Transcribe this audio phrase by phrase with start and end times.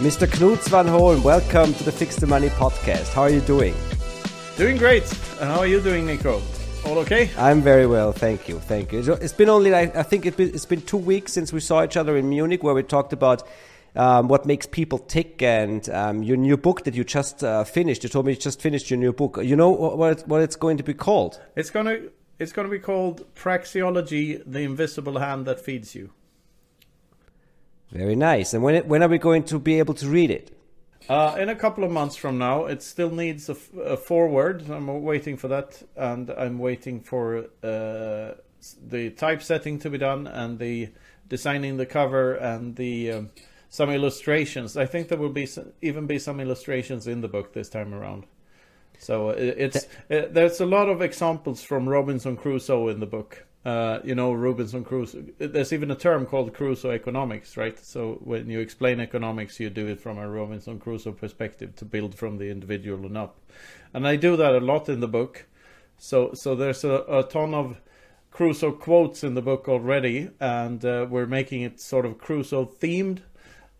[0.00, 0.26] Mr.
[0.26, 3.12] Knut Svanholm, welcome to the Fix the Money podcast.
[3.12, 3.74] How are you doing?
[4.56, 5.02] Doing great.
[5.38, 6.40] And how are you doing, Niko?
[6.86, 7.28] All okay?
[7.36, 9.00] I'm very well, thank you, thank you.
[9.00, 12.30] It's been only, I think it's been two weeks since we saw each other in
[12.30, 13.46] Munich, where we talked about
[13.94, 18.02] um, what makes people tick and um, your new book that you just uh, finished.
[18.02, 19.38] You told me you just finished your new book.
[19.42, 21.38] You know what, what it's going to be called?
[21.56, 21.98] It's gonna
[22.38, 26.10] it's gonna be called Praxeology: The Invisible Hand That Feeds You.
[27.90, 28.54] Very nice.
[28.54, 30.56] And when it, when are we going to be able to read it?
[31.08, 34.70] Uh, in a couple of months from now, it still needs a, a foreword.
[34.70, 38.34] I'm waiting for that, and I'm waiting for uh,
[38.86, 40.90] the typesetting to be done, and the
[41.28, 43.30] designing the cover, and the um,
[43.70, 44.76] some illustrations.
[44.76, 47.92] I think there will be some, even be some illustrations in the book this time
[47.92, 48.26] around.
[48.98, 53.46] So it, it's it, there's a lot of examples from Robinson Crusoe in the book.
[53.62, 55.22] Uh, you know, Robinson Crusoe.
[55.36, 57.78] There's even a term called Crusoe economics, right?
[57.78, 62.14] So when you explain economics, you do it from a Robinson Crusoe perspective to build
[62.14, 63.36] from the individual and up.
[63.92, 65.46] And I do that a lot in the book.
[65.98, 67.76] So so there's a, a ton of
[68.30, 73.20] Crusoe quotes in the book already, and uh, we're making it sort of Crusoe themed,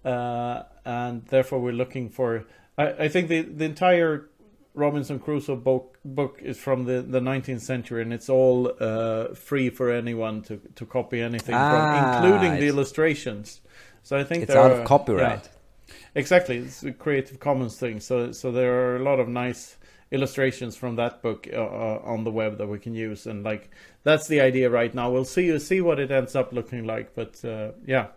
[0.05, 2.45] uh, and therefore we're looking for.
[2.77, 4.29] I, I think the the entire
[4.75, 9.69] Robinson Crusoe book book is from the, the 19th century, and it's all uh, free
[9.69, 13.61] for anyone to, to copy anything ah, from, including the illustrations.
[14.03, 15.49] So I think it's out of copyright.
[15.89, 18.01] Yeah, exactly, it's a Creative Commons thing.
[18.01, 19.77] So so there are a lot of nice
[20.13, 23.71] illustrations from that book uh, uh, on the web that we can use, and like
[24.05, 25.11] that's the idea right now.
[25.11, 28.09] We'll see you see what it ends up looking like, but uh, yeah,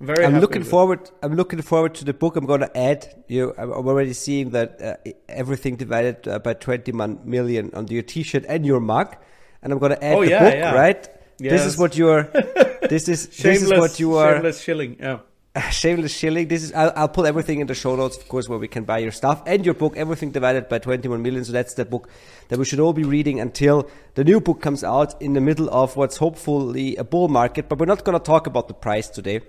[0.00, 1.10] very I'm looking forward.
[1.22, 2.36] I'm looking forward to the book.
[2.36, 3.24] I'm going to add.
[3.28, 8.02] You, Know, I'm already seeing that uh, everything divided uh, by 21 million on your
[8.02, 9.16] T-shirt and your mug,
[9.62, 10.54] and I'm going to add oh, the yeah, book.
[10.54, 10.74] Yeah.
[10.74, 11.08] Right.
[11.38, 11.52] Yes.
[11.52, 12.30] This is what you're.
[12.86, 14.34] This is this is what you are.
[14.34, 14.96] Shameless shilling.
[15.00, 15.18] Yeah.
[15.70, 16.46] shameless shilling.
[16.46, 16.72] This is.
[16.72, 19.10] I'll, I'll put everything in the show notes, of course, where we can buy your
[19.10, 19.96] stuff and your book.
[19.96, 21.44] Everything divided by 21 million.
[21.44, 22.08] So that's the book
[22.48, 25.68] that we should all be reading until the new book comes out in the middle
[25.70, 27.68] of what's hopefully a bull market.
[27.68, 29.40] But we're not going to talk about the price today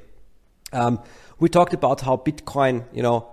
[0.73, 1.01] um,
[1.39, 3.29] we talked about how Bitcoin, you know,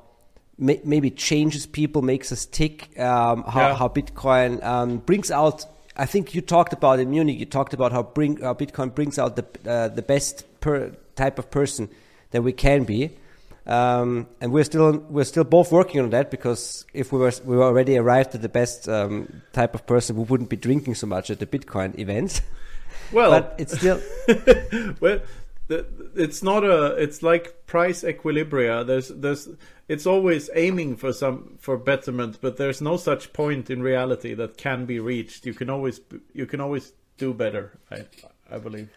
[0.58, 2.98] may, maybe changes people, makes us tick.
[2.98, 3.74] Um, how, yeah.
[3.74, 5.66] how, Bitcoin um, brings out.
[5.96, 7.38] I think you talked about in Munich.
[7.38, 11.38] You talked about how bring how Bitcoin brings out the uh, the best per type
[11.38, 11.88] of person
[12.32, 13.16] that we can be.
[13.66, 17.56] Um, and we're still we're still both working on that because if we were we
[17.56, 21.06] were already arrived at the best um, type of person, we wouldn't be drinking so
[21.06, 22.42] much at the Bitcoin events.
[23.12, 24.02] Well, but it's still
[25.00, 25.20] well
[25.68, 28.86] it's not a it's like price equilibria.
[28.86, 29.48] There's there's
[29.88, 34.56] it's always aiming for some for betterment but there's no such point in reality that
[34.56, 35.46] can be reached.
[35.46, 36.00] You can always
[36.32, 38.04] you can always do better i
[38.50, 38.88] i believe.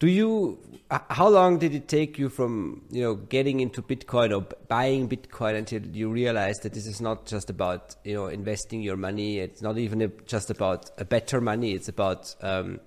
[0.00, 0.58] Do you
[0.90, 5.56] how long did it take you from you know getting into bitcoin or buying bitcoin
[5.56, 9.38] until you realized that this is not just about you know investing your money?
[9.38, 11.72] It's not even just about a better money.
[11.72, 12.80] It's about um,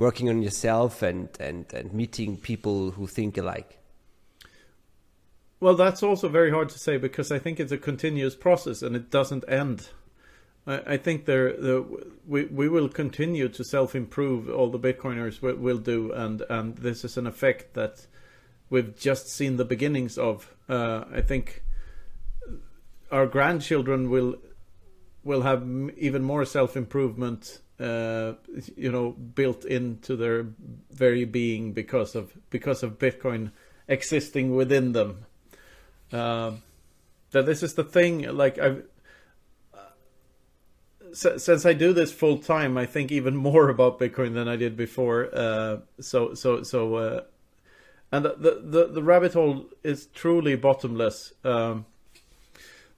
[0.00, 3.78] working on yourself and, and, and meeting people who think alike?
[5.60, 8.96] Well, that's also very hard to say because I think it's a continuous process and
[8.96, 9.90] it doesn't end.
[10.66, 11.84] I, think there, the,
[12.28, 14.48] we we will continue to self improve.
[14.48, 18.06] All the Bitcoiners will, will, do, and and this is an effect that
[18.68, 20.54] we've just seen the beginnings of.
[20.68, 21.64] Uh, I think
[23.10, 24.36] our grandchildren will
[25.22, 25.62] will have
[25.96, 28.34] even more self improvement uh,
[28.76, 30.46] you know built into their
[30.90, 33.52] very being because of because of Bitcoin
[33.88, 35.24] existing within them.
[36.12, 36.52] Uh,
[37.30, 38.22] that this is the thing.
[38.22, 38.84] Like I've
[39.72, 39.78] uh,
[41.12, 44.76] since I do this full time, I think even more about Bitcoin than I did
[44.76, 45.30] before.
[45.32, 47.20] Uh, so so so, uh,
[48.12, 51.32] and the, the the rabbit hole is truly bottomless.
[51.44, 51.86] Um,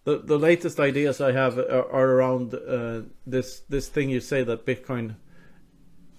[0.04, 4.42] the the latest ideas I have are, are around uh, this this thing you say
[4.42, 5.16] that Bitcoin.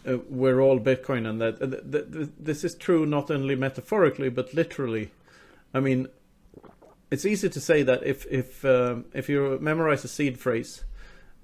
[0.05, 4.29] Uh, we're all Bitcoin, and that uh, th- th- this is true not only metaphorically
[4.29, 5.11] but literally.
[5.73, 6.07] I mean,
[7.09, 10.83] it's easy to say that if if um, if you memorize a seed phrase,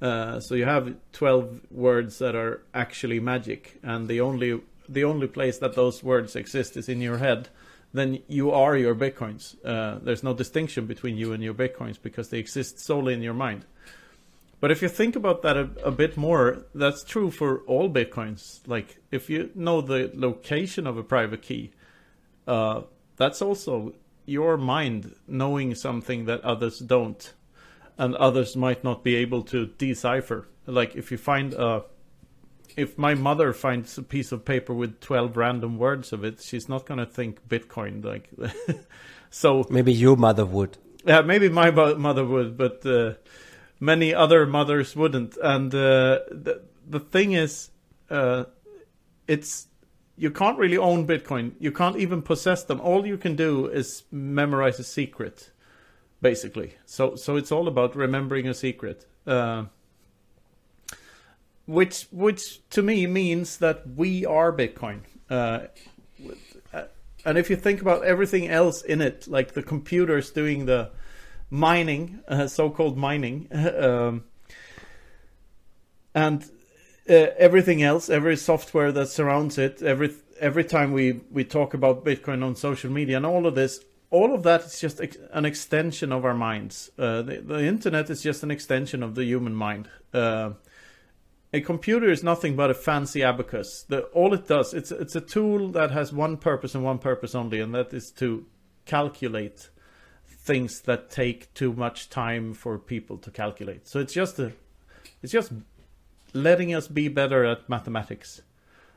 [0.02, 5.28] uh, so you have twelve words that are actually magic, and the only the only
[5.28, 7.50] place that those words exist is in your head
[7.94, 9.56] then you are your bitcoins.
[9.66, 13.34] Uh, there's no distinction between you and your bitcoins because they exist solely in your
[13.34, 13.66] mind.
[14.60, 18.60] But if you think about that a, a, bit more, that's true for all bitcoins.
[18.68, 21.72] Like if you know the location of a private key,
[22.46, 22.82] uh,
[23.16, 23.94] that's also
[24.26, 27.34] your mind knowing something that others don't,
[27.98, 30.48] and others might not be able to decipher.
[30.66, 31.84] Like if you find a
[32.78, 36.70] if my mother finds a piece of paper with 12 random words of it, she's
[36.70, 38.04] not going to think Bitcoin.
[38.04, 38.30] Like,
[39.30, 40.78] so maybe your mother would.
[41.06, 43.14] Yeah, maybe my mother would, but uh,
[43.80, 45.38] many other mothers wouldn't.
[45.42, 47.72] And uh, the the thing is,
[48.10, 48.46] uh,
[49.28, 49.68] it's
[50.18, 51.54] you can't really own Bitcoin.
[51.60, 52.82] You can't even possess them.
[52.82, 55.52] All you can do is memorize a secret,
[56.22, 56.76] basically.
[56.86, 59.06] So so it's all about remembering a secret.
[59.26, 59.66] Uh,
[61.70, 65.02] which which to me means that we are Bitcoin.
[65.30, 65.68] Uh,
[67.26, 70.90] and if you think about everything else in it, like the computers doing the
[71.50, 74.24] mining, uh, so-called mining, um,
[76.16, 76.44] and
[77.08, 82.04] uh, everything else, every software that surrounds it, every every time we we talk about
[82.04, 85.46] Bitcoin on social media and all of this, all of that is just ex- an
[85.46, 86.90] extension of our minds.
[86.98, 89.88] Uh, the, the, internet is just an extension of the human mind.
[90.12, 90.52] Uh,
[91.52, 93.84] a computer is nothing but a fancy abacus.
[93.88, 97.34] The, all it does, it's it's a tool that has one purpose and one purpose
[97.34, 98.46] only, and that is to
[98.86, 99.70] calculate
[100.28, 103.88] things that take too much time for people to calculate.
[103.88, 104.52] So it's just a,
[105.22, 105.52] it's just
[106.34, 108.42] letting us be better at mathematics,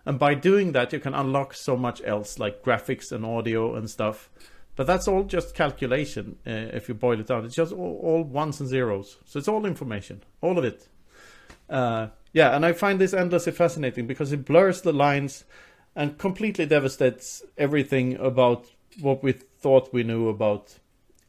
[0.04, 3.88] and by doing that, you can unlock so much else, like graphics and audio and
[3.88, 4.30] stuff.
[4.74, 6.38] But that's all just calculation.
[6.46, 9.18] Uh, if you boil it down, it's just all, all, ones and zeros.
[9.26, 10.88] So it's all information, all of it.
[11.68, 15.44] Uh, yeah, and I find this endlessly fascinating because it blurs the lines
[15.94, 18.66] and completely devastates everything about
[19.00, 20.78] what we thought we knew about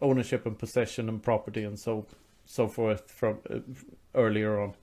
[0.01, 2.05] ownership and possession and property and so
[2.45, 3.59] so forth from uh,
[4.15, 4.73] earlier on.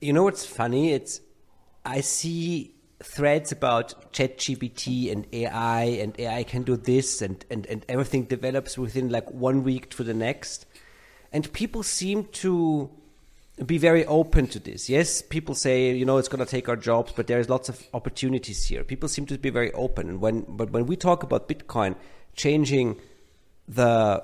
[0.00, 0.92] You know what's funny?
[0.92, 1.20] It's
[1.84, 7.84] I see threads about ChatGPT and AI and AI can do this and, and, and
[7.88, 10.66] everything develops within like one week to the next.
[11.32, 12.90] And people seem to
[13.64, 14.90] be very open to this.
[14.90, 17.82] Yes, people say, you know, it's going to take our jobs, but there's lots of
[17.94, 18.84] opportunities here.
[18.84, 20.10] People seem to be very open.
[20.10, 21.96] And when, but when we talk about Bitcoin
[22.34, 23.00] changing
[23.66, 24.22] the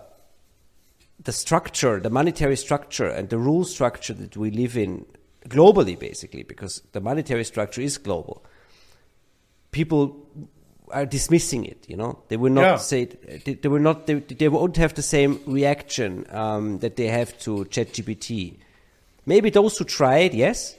[1.25, 5.06] the structure, the monetary structure, and the rule structure that we live in
[5.49, 8.44] globally, basically, because the monetary structure is global.
[9.70, 10.26] People
[10.90, 11.88] are dismissing it.
[11.88, 12.76] You know, they will not yeah.
[12.76, 14.06] say they, they will not.
[14.06, 18.58] They, they won't have the same reaction um, that they have to ChatGPT
[19.25, 20.77] Maybe those who try it, yes,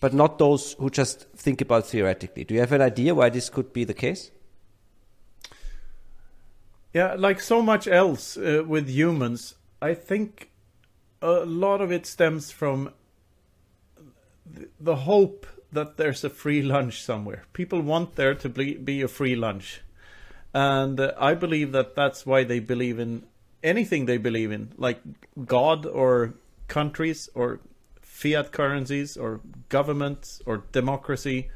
[0.00, 2.44] but not those who just think about theoretically.
[2.44, 4.30] Do you have an idea why this could be the case?
[6.92, 10.50] Yeah, like so much else uh, with humans, I think
[11.20, 12.92] a lot of it stems from
[14.78, 17.44] the hope that there's a free lunch somewhere.
[17.52, 19.80] People want there to be, a free lunch.
[20.52, 23.24] And uh, I believe that that's why they believe in
[23.62, 25.00] anything they believe in, like
[25.46, 26.34] God or
[26.68, 27.60] countries or
[28.00, 31.50] fiat currencies or governments or democracy,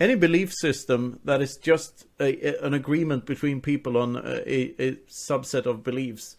[0.00, 4.92] any belief system that is just a, a, an agreement between people on a, a,
[5.08, 6.36] subset of beliefs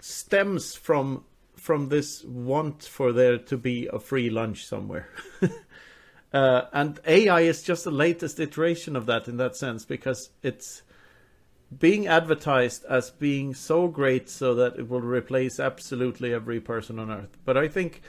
[0.00, 1.24] stems from
[1.56, 5.10] from this want for there to be a free lunch somewhere.
[6.32, 10.82] uh, and AI is just the latest iteration of that in that sense because it's
[11.78, 17.10] being advertised as being so great so that it will replace absolutely every person on
[17.10, 17.36] earth.
[17.44, 18.02] But I think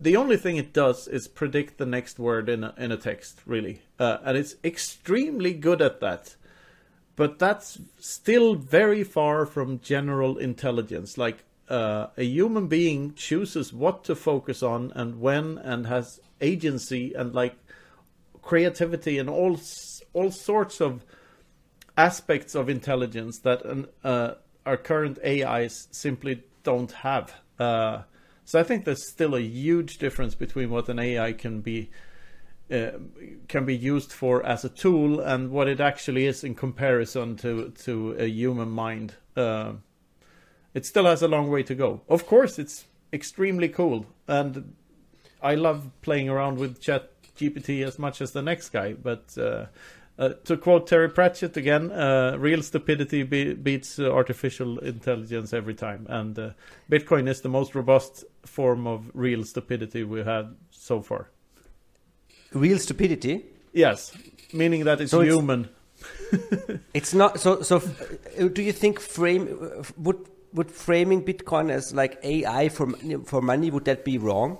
[0.00, 3.40] the only thing it does is predict the next word in a, in a text,
[3.46, 3.82] really.
[3.98, 6.34] Uh, and it's extremely good at that.
[7.16, 11.18] But that's still very far from general intelligence.
[11.18, 17.12] Like uh, a human being chooses what to focus on and when and has agency
[17.14, 17.56] and like
[18.42, 19.60] creativity and all
[20.12, 21.04] all sorts of
[22.00, 23.60] aspects of intelligence that
[24.02, 27.34] uh, our current AIs simply don't have.
[27.58, 28.02] Uh,
[28.44, 31.90] so I think there's still a huge difference between what an AI can be
[32.70, 32.92] uh,
[33.48, 37.70] can be used for as a tool and what it actually is in comparison to
[37.84, 39.14] to a human mind.
[39.36, 39.72] Uh,
[40.72, 42.00] it still has a long way to go.
[42.08, 44.74] Of course, it's extremely cool, and
[45.42, 49.36] I love playing around with Chat GPT as much as the next guy, but
[50.20, 55.74] uh, to quote Terry Pratchett again, uh, real stupidity be- beats uh, artificial intelligence every
[55.74, 56.06] time.
[56.10, 56.50] And uh,
[56.90, 61.30] Bitcoin is the most robust form of real stupidity we had so far.
[62.52, 63.46] Real stupidity?
[63.72, 64.14] Yes,
[64.52, 65.70] meaning that it's so human.
[66.30, 67.62] It's, it's not so.
[67.62, 70.18] So, uh, do you think frame would
[70.52, 72.90] would framing Bitcoin as like AI for
[73.24, 74.58] for money would that be wrong?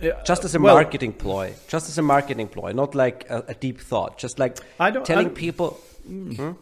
[0.00, 3.44] Yeah, just as a well, marketing ploy, just as a marketing ploy, not like a,
[3.48, 5.80] a deep thought, just like I don't, telling people.
[6.08, 6.36] Mm.
[6.36, 6.52] Hmm?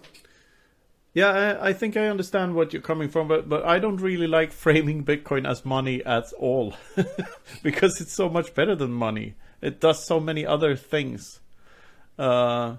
[1.15, 4.27] Yeah, I, I, think I understand what you're coming from, but but I don't really
[4.27, 6.75] like framing Bitcoin as money at all,
[7.63, 9.35] because it's so much better than money.
[9.61, 11.41] It does so many other things,
[12.19, 12.77] uh,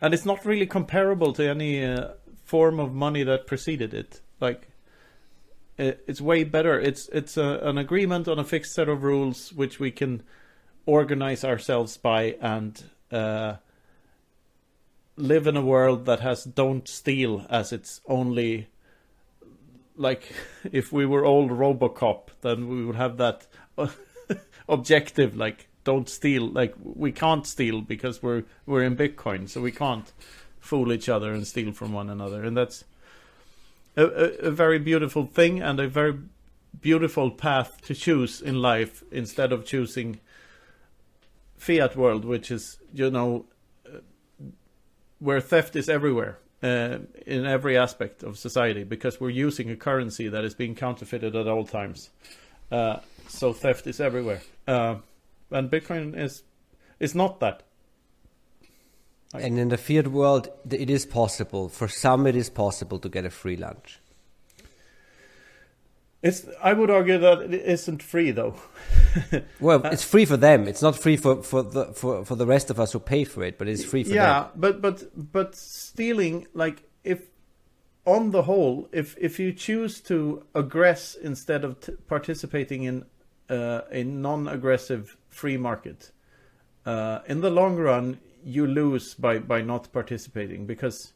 [0.00, 2.12] and it's not really comparable to any uh,
[2.44, 4.20] form of money that preceded it.
[4.40, 4.68] Like,
[5.78, 6.80] it, it's way better.
[6.80, 10.22] It's it's a, an agreement on a fixed set of rules which we can
[10.86, 12.82] organize ourselves by and.
[13.10, 13.56] Uh,
[15.16, 18.68] live in a world that has don't steal as its only
[19.96, 20.32] like
[20.72, 23.46] if we were old robocop then we would have that
[24.68, 29.72] objective like don't steal like we can't steal because we're we're in bitcoin so we
[29.72, 30.12] can't
[30.60, 32.84] fool each other and steal from one another and that's
[33.96, 36.18] a, a, very beautiful thing and a very
[36.80, 40.18] beautiful path to choose in life instead of choosing
[41.56, 43.44] fiat world which is you know
[45.18, 50.28] where theft is everywhere uh, in every aspect of society because we're using a currency
[50.28, 52.10] that is being counterfeited at all times.
[52.70, 54.96] Uh, so theft is everywhere, uh,
[55.50, 56.42] and Bitcoin is
[57.00, 57.62] is not that.
[59.34, 61.68] And in the fiat world, it is possible.
[61.68, 63.98] For some, it is possible to get a free lunch.
[66.22, 66.46] It's.
[66.62, 68.54] I would argue that it isn't free though.
[69.60, 70.68] well, it's free for them.
[70.68, 73.42] It's not free for for the for, for the rest of us who pay for
[73.42, 74.32] it, but it's free for yeah, them.
[74.32, 77.22] Yeah, but but but stealing like if
[78.04, 83.04] on the whole, if if you choose to aggress instead of t- participating in
[83.48, 86.12] uh, a non-aggressive free market,
[86.86, 91.12] uh, in the long run you lose by by not participating because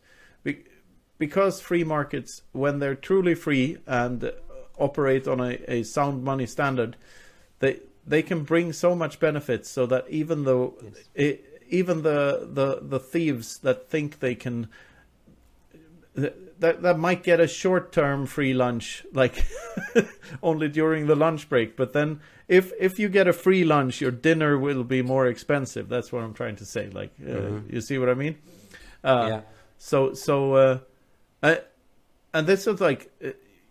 [1.18, 4.32] because free markets when they're truly free and
[4.78, 6.96] operate on a, a sound money standard,
[7.60, 11.08] they they can bring so much benefits so that even though yes.
[11.14, 14.68] it, even the, the the thieves that think they can
[16.58, 19.44] that that might get a short term free lunch like
[20.42, 24.10] only during the lunch break but then if if you get a free lunch your
[24.10, 27.74] dinner will be more expensive that's what i'm trying to say like uh, mm-hmm.
[27.74, 28.36] you see what i mean
[29.04, 29.40] uh, yeah
[29.78, 30.78] so so uh,
[31.42, 31.60] I,
[32.32, 33.10] and this is like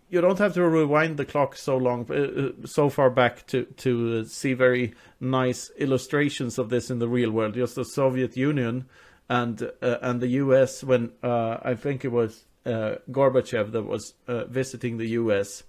[0.08, 3.64] you don't have to rewind the clock so long, uh, uh, so far back to
[3.64, 7.54] to uh, see very nice illustrations of this in the real world.
[7.54, 8.86] Just the Soviet Union
[9.28, 10.84] and uh, and the U.S.
[10.84, 15.64] when uh, I think it was uh, Gorbachev that was visiting the U.S.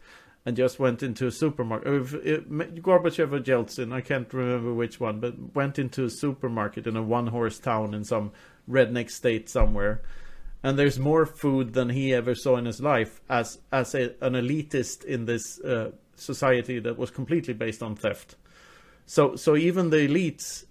[0.46, 1.88] and just went into a supermarket.
[1.88, 7.04] Gorbachev or Yeltsin, I can't remember which one, but went into a supermarket in a
[7.04, 8.32] one-horse town in some
[8.70, 10.02] redneck state somewhere
[10.64, 14.34] and there's more food than he ever saw in his life as as a, an
[14.34, 18.36] elitist in this uh, society that was completely based on theft.
[19.06, 20.66] So so even the elites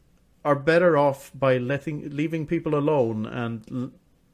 [0.47, 3.91] are better off by letting leaving people alone and l-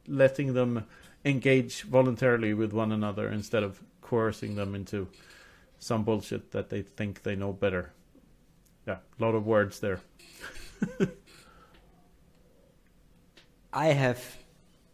[0.07, 0.85] letting them
[1.25, 5.09] engage voluntarily with one another instead of coercing them into
[5.79, 7.93] some bullshit that they think they know better.
[8.87, 10.01] Yeah, a lot of words there.
[13.73, 14.37] I have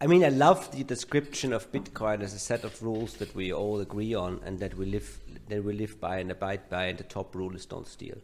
[0.01, 3.53] I mean, I love the description of Bitcoin as a set of rules that we
[3.53, 6.99] all agree on and that we live that we live by and abide by, and
[6.99, 8.19] the top rule is don't steal.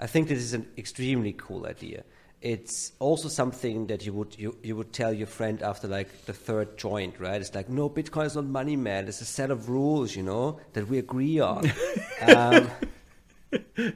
[0.00, 2.04] I think this is an extremely cool idea.
[2.42, 6.32] It's also something that you would you, you would tell your friend after like the
[6.32, 7.40] third joint, right?
[7.40, 9.06] It's like, no, Bitcoin is not money, man.
[9.06, 11.70] It's a set of rules, you know, that we agree on.
[12.20, 12.68] um,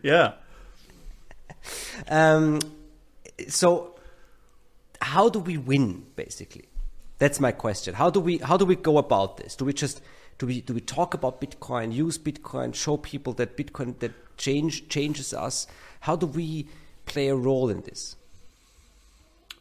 [0.00, 0.34] yeah.
[2.08, 2.60] Um,
[3.48, 3.96] so,
[5.02, 6.66] how do we win, basically?
[7.18, 7.94] That's my question.
[7.94, 9.56] How do we how do we go about this?
[9.56, 10.02] Do we just
[10.38, 14.88] do we do we talk about Bitcoin, use Bitcoin, show people that Bitcoin that change
[14.88, 15.66] changes us?
[16.00, 16.68] How do we
[17.06, 18.14] play a role in this?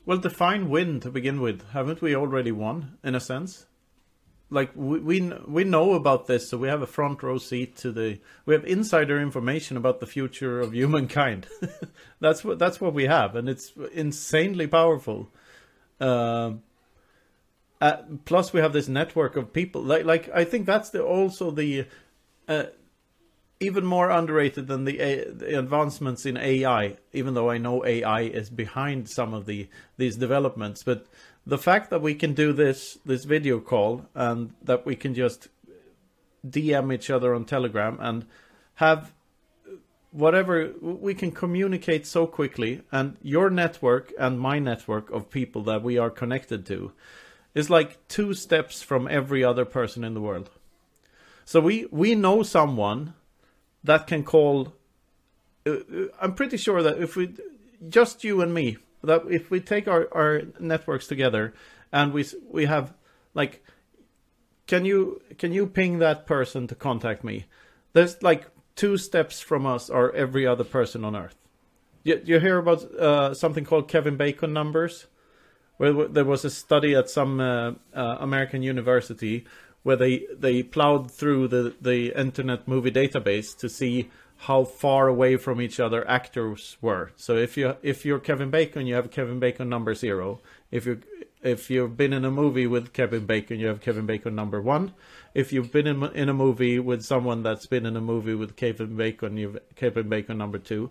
[0.06, 1.68] Well, define win to begin with.
[1.72, 3.66] Haven't we already won in a sense?
[4.52, 7.92] Like we, we we know about this, so we have a front row seat to
[7.92, 8.20] the.
[8.46, 11.48] We have insider information about the future of humankind.
[12.20, 15.30] that's what that's what we have, and it's insanely powerful.
[16.00, 16.54] Uh,
[17.82, 19.82] uh, plus, we have this network of people.
[19.82, 21.88] Like, like I think that's the also the
[22.48, 22.66] uh,
[23.60, 26.98] even more underrated than the, uh, the, advancements in AI.
[27.14, 31.06] Even though I know AI is behind some of the these developments, but
[31.46, 35.48] the fact that we can do this this video call and that we can just
[36.48, 38.26] DM each other on Telegram and
[38.76, 39.14] have
[40.12, 45.84] whatever we can communicate so quickly and your network and my network of people that
[45.84, 46.92] we are connected to
[47.54, 50.50] is like two steps from every other person in the world.
[51.46, 53.14] So we we know someone
[53.86, 54.74] that can call.
[55.66, 57.34] Uh, uh, I'm pretty sure that if we
[57.88, 61.54] just you and me, that if we take our, our networks together
[61.92, 62.94] and we we have
[63.34, 63.64] like
[64.68, 67.46] can you can you ping that person to contact me?
[67.94, 71.38] There's like two steps from us or every other person on earth.
[72.04, 75.08] You, you hear about uh, something called Kevin Bacon numbers,
[75.78, 79.46] where there was a study at some uh, uh, American university
[79.86, 85.38] where they they plowed through the the internet movie database to see how far away
[85.38, 87.12] from each other actors were.
[87.16, 90.40] So if you if you're Kevin Bacon, you have Kevin Bacon number zero.
[90.72, 91.02] If you
[91.44, 94.94] if you've been in a movie with Kevin Bacon, you have Kevin Bacon number one.
[95.36, 98.56] If you've been in in a movie with someone that's been in a movie with
[98.56, 100.90] Kevin Bacon, you've Kevin Bacon number two.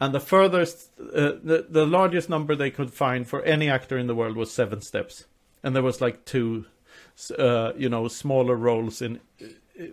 [0.00, 4.08] And the furthest, uh, the the largest number they could find for any actor in
[4.08, 5.26] the world was seven steps,
[5.62, 6.66] and there was like two,
[7.38, 9.20] uh, you know, smaller roles in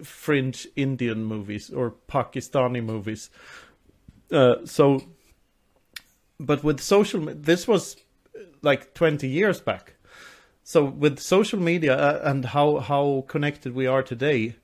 [0.03, 3.29] fringe Indian movies or Pakistani movies.
[4.31, 5.03] Uh, so,
[6.39, 7.97] but with social, this was
[8.61, 9.95] like 20 years back.
[10.63, 14.55] So with social media uh, and how how connected we are today,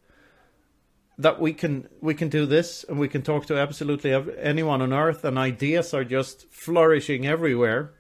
[1.17, 4.93] that we can we can do this and we can talk to absolutely anyone on
[4.93, 7.91] earth, and ideas are just flourishing everywhere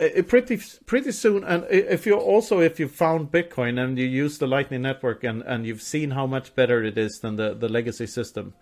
[0.00, 4.04] Uh, uh, pretty pretty soon and if you also if you found bitcoin and you
[4.04, 7.54] use the lightning network and and you've seen how much better it is than the
[7.54, 8.52] the legacy system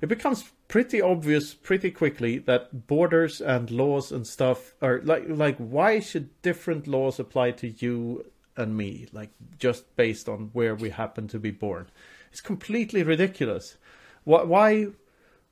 [0.00, 5.56] it becomes pretty obvious pretty quickly that borders and laws and stuff are like like
[5.58, 8.24] why should different laws apply to you
[8.56, 11.86] and me like just based on where we happen to be born?
[12.30, 13.76] It's completely ridiculous.
[14.24, 14.88] Why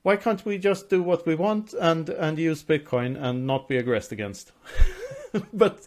[0.03, 3.79] why can't we just do what we want and and use bitcoin and not be
[3.79, 4.53] aggressed against
[5.53, 5.87] but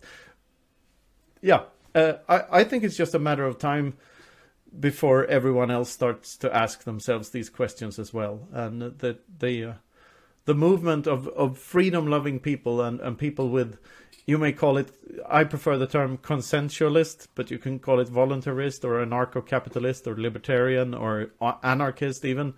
[1.41, 1.63] yeah,
[1.95, 3.97] uh, I I think it's just a matter of time
[4.79, 9.73] before everyone else starts to ask themselves these questions as well, and that the uh,
[10.45, 13.77] the movement of of freedom loving people and and people with
[14.25, 14.91] you may call it
[15.27, 20.93] i prefer the term consensualist but you can call it voluntarist or anarcho-capitalist or libertarian
[20.93, 21.31] or
[21.63, 22.53] anarchist even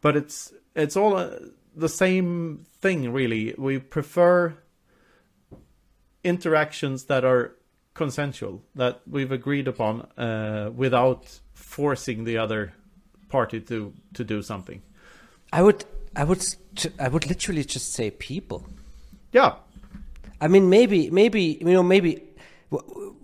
[0.00, 1.30] but it's it's all uh,
[1.74, 3.54] the same thing really.
[3.56, 4.56] We prefer
[6.24, 7.54] interactions that are
[7.94, 12.72] consensual that we've agreed upon uh, without forcing the other
[13.28, 14.82] party to to do something.
[15.52, 15.84] I would
[16.16, 16.44] I would
[16.98, 18.66] I would literally just say people.
[19.32, 19.54] Yeah.
[20.40, 22.22] I mean maybe maybe you know maybe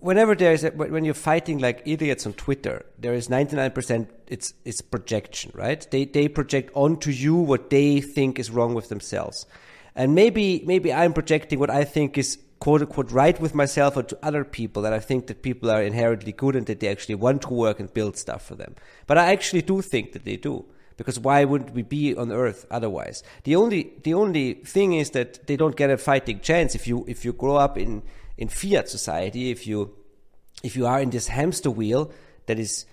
[0.01, 4.55] whenever there is a, when you're fighting like idiots on Twitter, there is 99% it's
[4.65, 5.87] it's projection, right?
[5.91, 9.47] They they project onto you what they think is wrong with themselves.
[9.95, 14.03] And maybe maybe I'm projecting what I think is quote unquote right with myself or
[14.05, 17.15] to other people that I think that people are inherently good and that they actually
[17.17, 18.77] want to work and build stuff for them.
[19.07, 20.67] But I actually do think that they do.
[20.97, 23.23] Because why wouldn't we be on Earth otherwise?
[23.45, 27.07] The only the only thing is that they don't get a fighting chance if you
[27.09, 28.03] if you grow up in,
[28.37, 29.95] in fiat society, if you
[30.63, 32.13] if you are in this hamster wheel
[32.45, 32.85] that is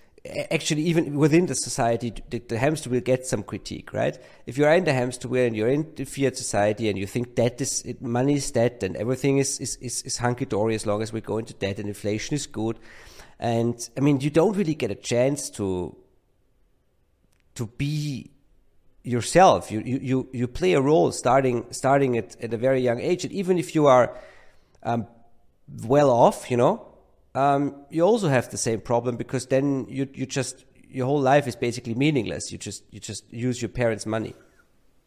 [0.50, 4.18] actually even within the society the, the, hamster will get some critique right?
[4.46, 7.36] If you're in the hamster wheel and you're in the fiat society and you think
[7.36, 11.02] that is it, money is dead and everything is, is, is, is hunky-dory as long
[11.02, 12.78] as we go into debt and inflation is good.
[13.38, 15.96] And i mean you don't really get a chance to
[17.54, 18.30] to be
[19.04, 19.70] yourself.
[19.70, 23.24] You you you, you play a role starting starting at, at a very young age.
[23.24, 24.16] And even if you are
[24.82, 25.06] um,
[25.84, 26.87] well off you know
[27.34, 31.46] um, you also have the same problem because then you you just your whole life
[31.46, 32.50] is basically meaningless.
[32.50, 34.34] You just you just use your parents' money.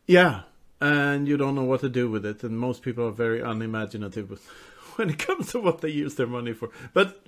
[0.07, 0.41] Yeah,
[0.79, 2.43] and you don't know what to do with it.
[2.43, 4.39] And most people are very unimaginative
[4.95, 6.69] when it comes to what they use their money for.
[6.93, 7.25] But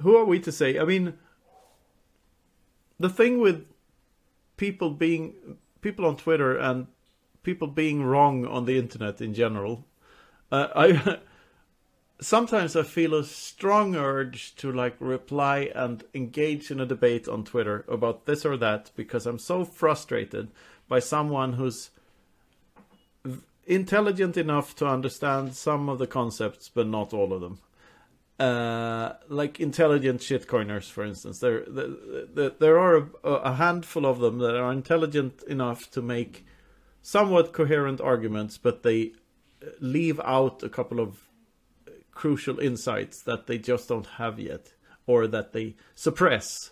[0.00, 0.78] who are we to say?
[0.78, 1.14] I mean,
[2.98, 3.66] the thing with
[4.56, 5.34] people being
[5.80, 6.86] people on Twitter and
[7.42, 9.84] people being wrong on the internet in general,
[10.50, 11.18] uh, I
[12.24, 17.44] sometimes I feel a strong urge to like reply and engage in a debate on
[17.44, 20.50] Twitter about this or that because I'm so frustrated
[20.88, 21.90] by someone who's
[23.66, 27.58] intelligent enough to understand some of the concepts but not all of them.
[28.38, 34.38] Uh, like intelligent shitcoiners, for instance, there there, there are a, a handful of them
[34.38, 36.44] that are intelligent enough to make
[37.00, 39.12] somewhat coherent arguments, but they
[39.80, 41.28] leave out a couple of
[42.14, 44.72] crucial insights that they just don't have yet
[45.06, 46.70] or that they suppress.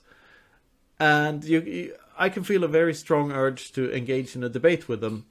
[0.98, 4.88] And you, you, I can feel a very strong urge to engage in a debate
[4.88, 5.26] with them.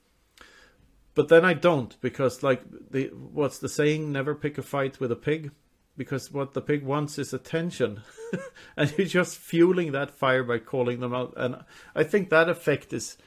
[1.14, 5.12] But then I don't because like the what's the saying never pick a fight with
[5.12, 5.52] a pig
[5.98, 8.02] because what the pig wants is attention.
[8.78, 11.64] and you're just fueling that fire by calling them out and
[11.96, 13.18] I think that effect is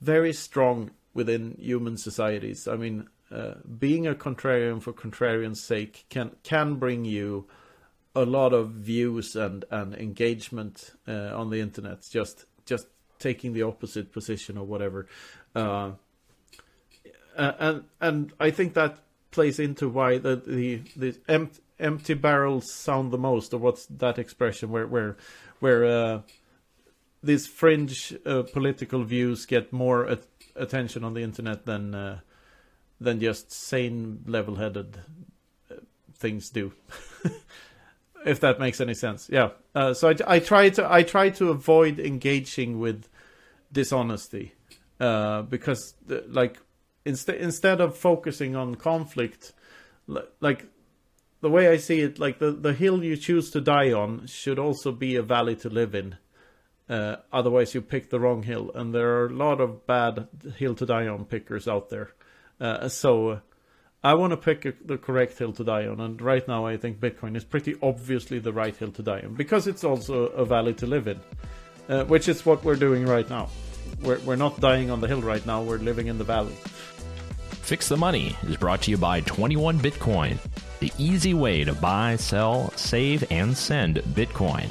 [0.00, 2.66] very strong within human societies.
[2.66, 7.46] I mean, uh, being a contrarian for contrarian's sake can can bring you
[8.14, 12.06] a lot of views and and engagement uh, on the internet.
[12.10, 12.86] Just just
[13.18, 15.06] taking the opposite position or whatever.
[15.54, 15.92] Uh,
[17.36, 18.98] and and I think that
[19.30, 24.18] plays into why the the, the empty, empty barrels sound the most, or what's that
[24.18, 25.16] expression where where
[25.60, 26.20] where uh,
[27.22, 32.20] these fringe uh, political views get more at- attention on the internet than uh,
[33.02, 35.00] than just sane, level-headed
[35.70, 35.74] uh,
[36.14, 36.72] things do.
[38.26, 39.50] if that makes any sense, yeah.
[39.74, 43.08] Uh, so I, I try to I try to avoid engaging with
[43.72, 44.54] dishonesty
[45.00, 46.58] uh, because the, like
[47.04, 49.52] instead instead of focusing on conflict,
[50.40, 50.66] like
[51.40, 54.58] the way I see it, like the the hill you choose to die on should
[54.58, 56.16] also be a valley to live in.
[56.88, 60.74] Uh, otherwise, you pick the wrong hill, and there are a lot of bad hill
[60.74, 62.12] to die on pickers out there.
[62.62, 63.38] Uh, so, uh,
[64.04, 66.76] I want to pick a, the correct hill to die on, and right now I
[66.76, 70.44] think Bitcoin is pretty obviously the right hill to die on because it's also a
[70.44, 71.20] valley to live in,
[71.88, 73.48] uh, which is what we're doing right now.
[74.00, 76.54] We're we're not dying on the hill right now; we're living in the valley.
[77.62, 80.38] Fix the Money is brought to you by 21 Bitcoin,
[80.78, 84.70] the easy way to buy, sell, save, and send Bitcoin.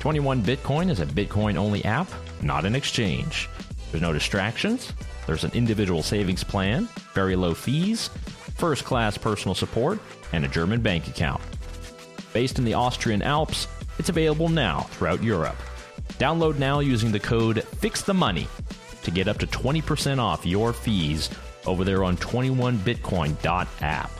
[0.00, 2.08] 21 Bitcoin is a Bitcoin only app,
[2.40, 3.50] not an exchange.
[3.90, 4.92] There's no distractions,
[5.28, 8.08] there's an individual savings plan, very low fees,
[8.56, 10.00] first class personal support,
[10.32, 11.42] and a German bank account.
[12.32, 15.58] Based in the Austrian Alps, it's available now throughout Europe.
[16.14, 18.46] Download now using the code FIXTHEMONEY
[19.02, 21.28] to get up to 20% off your fees
[21.66, 24.10] over there on 21bitcoin.app.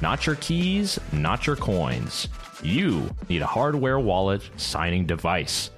[0.00, 2.28] Not your keys, not your coins.
[2.62, 5.72] You need a hardware wallet signing device.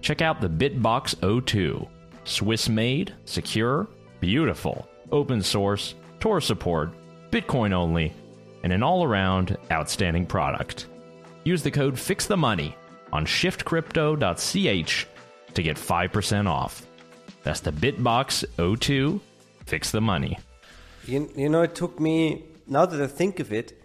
[0.00, 1.86] Check out the Bitbox02.
[2.24, 3.86] Swiss made, secure,
[4.20, 6.90] beautiful, open source, Tor support,
[7.30, 8.12] Bitcoin only,
[8.62, 10.86] and an all around outstanding product.
[11.44, 12.74] Use the code FIXTHEMONEY
[13.12, 15.06] on shiftcrypto.ch
[15.54, 16.86] to get 5% off.
[17.42, 19.20] That's the Bitbox O2
[19.66, 20.38] Fix the Money.
[21.06, 23.80] You, you know, it took me, now that I think of it,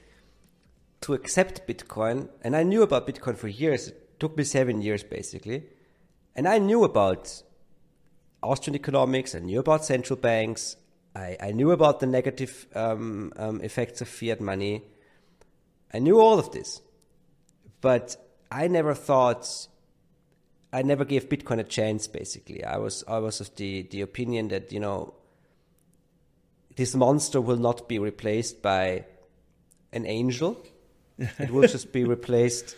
[1.01, 3.89] to accept Bitcoin, and I knew about Bitcoin for years.
[3.89, 5.63] It took me seven years basically.
[6.35, 7.41] And I knew about
[8.41, 10.77] Austrian economics, I knew about central banks,
[11.15, 14.83] I, I knew about the negative um, um, effects of fiat money.
[15.93, 16.81] I knew all of this.
[17.81, 18.15] But
[18.51, 19.67] I never thought,
[20.71, 22.63] I never gave Bitcoin a chance basically.
[22.63, 25.15] I was, I was of the, the opinion that, you know,
[26.75, 29.05] this monster will not be replaced by
[29.91, 30.63] an angel
[31.19, 32.75] it will just be replaced.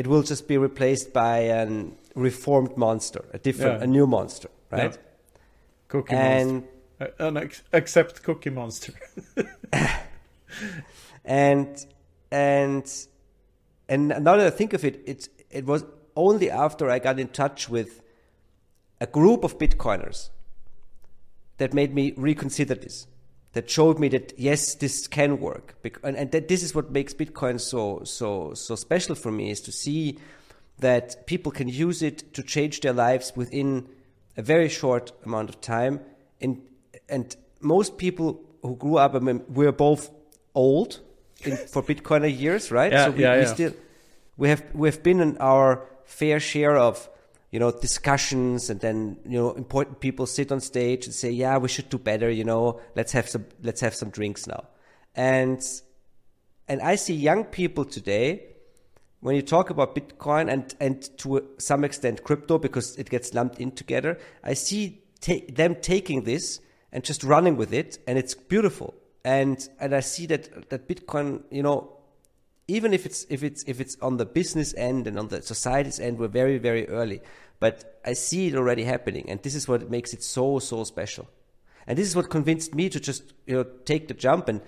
[0.00, 1.68] It will just be replaced by a
[2.14, 3.84] reformed monster, a different, yeah.
[3.84, 4.92] a new monster, right?
[4.92, 5.40] Yeah.
[5.88, 7.14] Cookie and, monster.
[7.20, 8.94] Uh, an except Cookie Monster.
[11.24, 11.86] and
[12.30, 13.06] and
[13.90, 15.84] and now that I think of it, it it was
[16.16, 18.00] only after I got in touch with
[19.02, 20.30] a group of Bitcoiners
[21.58, 23.06] that made me reconsider this
[23.52, 27.12] that showed me that yes, this can work, and, and that this is what makes
[27.12, 30.18] Bitcoin so so so special for me is to see
[30.78, 33.88] that people can use it to change their lives within
[34.36, 36.00] a very short amount of time,
[36.40, 36.62] and
[37.08, 40.10] and most people who grew up, I mean, we're both
[40.54, 41.00] old
[41.42, 42.92] in, for Bitcoiner years, right?
[42.92, 43.54] Yeah, so we, yeah, we yeah.
[43.54, 43.72] still
[44.36, 47.09] we have we have been in our fair share of
[47.50, 51.58] you know discussions and then you know important people sit on stage and say yeah
[51.58, 54.64] we should do better you know let's have some let's have some drinks now.
[55.16, 55.60] And
[56.68, 58.44] and i see young people today
[59.20, 63.58] when you talk about bitcoin and and to some extent crypto because it gets lumped
[63.58, 65.02] in together i see
[65.52, 66.60] them taking this
[66.92, 68.94] and just running with it and it's beautiful.
[69.24, 71.99] And and i see that that bitcoin you know
[72.70, 75.98] even if it's if it's if it's on the business end and on the society's
[75.98, 77.20] end, we're very very early.
[77.58, 81.28] But I see it already happening, and this is what makes it so so special.
[81.86, 84.60] And this is what convinced me to just you know take the jump and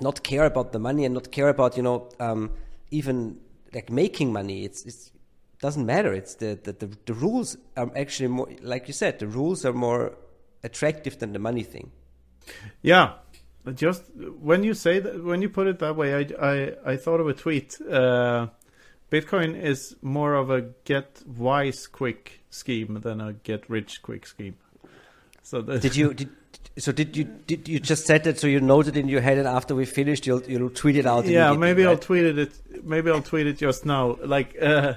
[0.00, 2.50] not care about the money and not care about you know um,
[2.90, 3.38] even
[3.72, 4.64] like making money.
[4.64, 5.12] It's it's
[5.60, 6.12] doesn't matter.
[6.12, 9.20] It's the, the, the the rules are actually more like you said.
[9.20, 10.18] The rules are more
[10.64, 11.92] attractive than the money thing.
[12.82, 13.12] Yeah,
[13.74, 14.02] just
[14.40, 17.28] when you say that, when you put it that way, I I, I thought of
[17.28, 17.80] a tweet.
[17.80, 18.48] Uh,
[19.10, 24.56] Bitcoin is more of a get wise quick scheme than a get rich quick scheme.
[25.42, 26.30] So the, did you did
[26.78, 29.48] so did you did you just said that so you noted in your head and
[29.48, 31.92] after we finished you'll you'll tweet it out yeah maybe right?
[31.92, 32.52] i'll tweet it
[32.84, 34.94] maybe i'll tweet it just now like uh,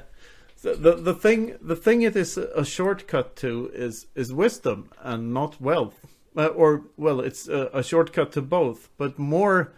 [0.61, 5.59] the the thing the thing it is a shortcut to is is wisdom and not
[5.61, 6.05] wealth
[6.39, 9.73] uh, or well, it's a, a, shortcut to both, but more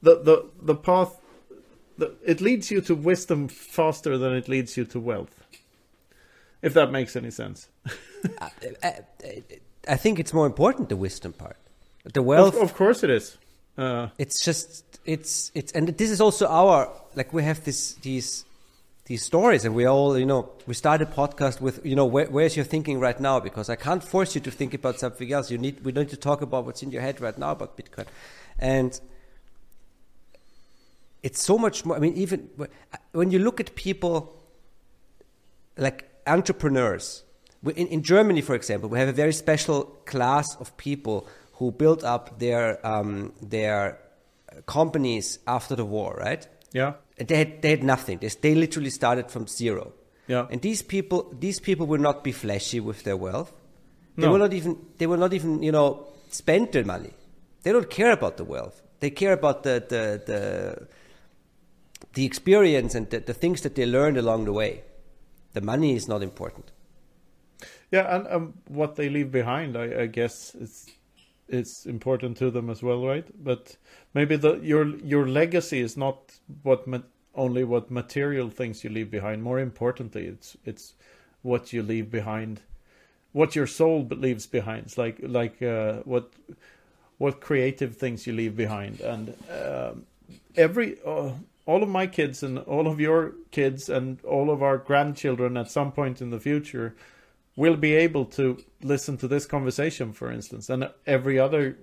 [0.00, 1.20] the the the path
[1.98, 5.44] the, it leads you to wisdom faster than it leads you to wealth.
[6.62, 7.68] If that makes any sense.
[8.40, 8.50] I,
[8.82, 8.92] I,
[9.88, 11.58] I think it's more important the wisdom part.
[12.14, 13.36] The wealth, of, of course, it is.
[13.76, 18.46] Uh, it's just it's it's and this is also our like we have this these
[19.06, 22.26] these stories and we all you know we start a podcast with you know where,
[22.26, 25.50] where's your thinking right now because i can't force you to think about something else
[25.50, 28.06] you need we need to talk about what's in your head right now about bitcoin
[28.58, 29.00] and
[31.22, 32.48] it's so much more i mean even
[33.12, 34.36] when you look at people
[35.76, 37.22] like entrepreneurs
[37.76, 42.04] in, in germany for example we have a very special class of people who built
[42.04, 43.98] up their um, their
[44.66, 46.46] companies after the war, right?
[46.72, 46.94] Yeah.
[47.18, 48.18] They had they had nothing.
[48.18, 49.92] They they literally started from zero.
[50.28, 50.46] Yeah.
[50.50, 53.52] And these people these people will not be flashy with their wealth.
[54.16, 54.32] They No.
[54.32, 57.10] will not even they will not even you know spend their money.
[57.62, 58.82] They don't care about the wealth.
[59.00, 60.88] They care about the the the,
[62.14, 64.82] the experience and the, the things that they learned along the way.
[65.52, 66.72] The money is not important.
[67.90, 70.86] Yeah, and um, what they leave behind, I, I guess, is
[71.48, 73.24] it's important to them as well, right?
[73.42, 73.76] But
[74.16, 76.16] maybe the your your legacy is not
[76.62, 79.42] what ma- only what material things you leave behind.
[79.42, 80.94] More importantly, it's it's
[81.42, 82.62] what you leave behind,
[83.32, 84.86] what your soul leaves behind.
[84.86, 86.32] It's like like uh, what
[87.18, 90.06] what creative things you leave behind, and um,
[90.56, 90.98] every.
[91.04, 91.32] Uh,
[91.68, 95.68] all of my kids and all of your kids and all of our grandchildren at
[95.68, 96.94] some point in the future
[97.56, 101.76] will be able to listen to this conversation, for instance, and every other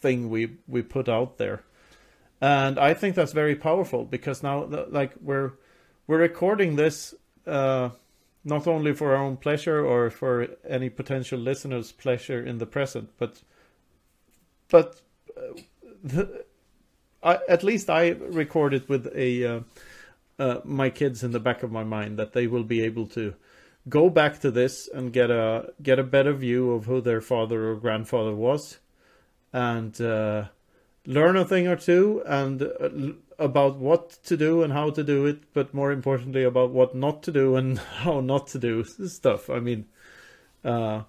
[0.00, 1.64] thing we we put out there.
[2.40, 5.52] And I think that's very powerful because now, like we're
[6.06, 7.14] we're recording this
[7.46, 7.90] uh,
[8.44, 13.10] not only for our own pleasure or for any potential listeners' pleasure in the present,
[13.18, 13.42] but
[14.68, 15.00] but
[15.36, 15.60] uh,
[16.04, 16.44] the,
[17.22, 19.60] I, at least I record it with a uh,
[20.38, 23.34] uh, my kids in the back of my mind that they will be able to
[23.88, 27.70] go back to this and get a get a better view of who their father
[27.70, 28.78] or grandfather was,
[29.52, 30.44] and uh,
[31.06, 32.88] learn a thing or two and uh,
[33.38, 37.22] about what to do and how to do it, but more importantly about what not
[37.22, 39.48] to do and how not to do stuff.
[39.48, 39.86] I mean,
[40.64, 41.02] uh,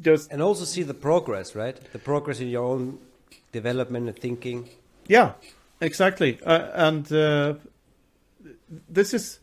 [0.00, 1.76] just And also see the progress, right?
[1.92, 2.98] The progress in your own
[3.52, 4.68] development and thinking.
[5.06, 5.32] Yeah,
[5.80, 6.38] exactly.
[6.42, 7.54] Uh, and uh,
[8.88, 9.40] this is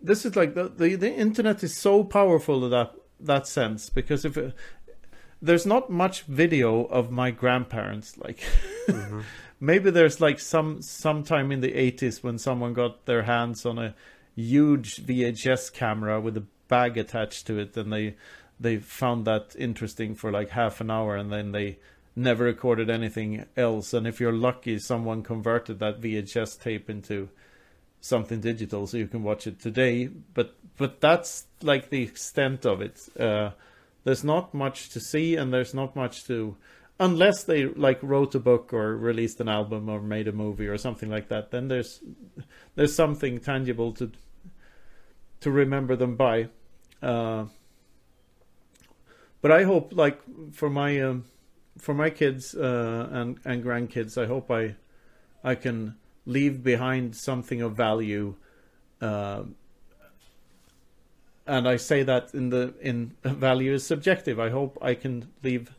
[0.00, 4.24] this is like the, the the internet is so powerful in that that sense because
[4.24, 4.36] if
[5.42, 8.42] there's not much video of my grandparents like
[9.60, 13.94] maybe there's like some sometime in the 80s when someone got their hands on a
[14.34, 18.16] huge VHS camera with a bag attached to it and they
[18.58, 21.78] they found that interesting for like half an hour and then they
[22.14, 23.92] never recorded anything else.
[23.92, 27.28] And if you're lucky someone converted that VHS tape into
[28.00, 30.06] something digital so you can watch it today.
[30.06, 33.00] But but that's like the extent of it.
[33.18, 33.50] Uh
[34.04, 36.56] there's not much to see and there's not much to
[37.00, 40.78] unless they like wrote a book or released an album or made a movie or
[40.78, 42.00] something like that then there's
[42.74, 44.10] there's something tangible to
[45.40, 46.48] to remember them by.
[47.02, 47.46] Uh
[49.40, 50.20] but i hope like
[50.52, 51.24] for my um
[51.78, 54.74] for my kids uh and and grandkids i hope i
[55.42, 58.34] i can leave behind something of value
[59.00, 59.42] uh,
[61.46, 64.38] and I say that in the in value is subjective.
[64.38, 65.74] I hope I can leave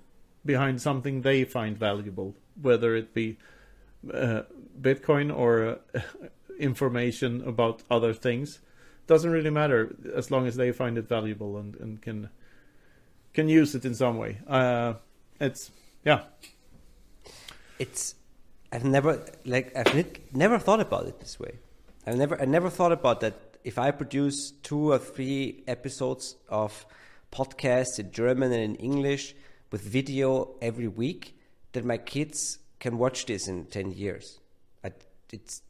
[0.46, 3.38] behind something they find valuable, whether it be
[4.14, 4.42] uh,
[4.80, 6.00] Bitcoin or uh,
[6.60, 8.60] information about other things.
[9.08, 12.30] Doesn't really matter as long as they find it valuable and, and can
[13.34, 14.40] can use it in some way.
[14.48, 14.96] Uh,
[15.40, 15.72] it's
[16.06, 16.24] yeah,
[17.80, 18.16] It's
[18.72, 21.60] I've never like I've never thought about it this way.
[22.06, 23.34] I've never I never thought about that.
[23.64, 26.86] If I produce two or three episodes of
[27.32, 29.36] podcasts in German and in English
[29.72, 31.38] with video every week,
[31.72, 34.40] that my kids can watch this in ten years.
[34.84, 34.92] I,
[35.32, 35.62] it's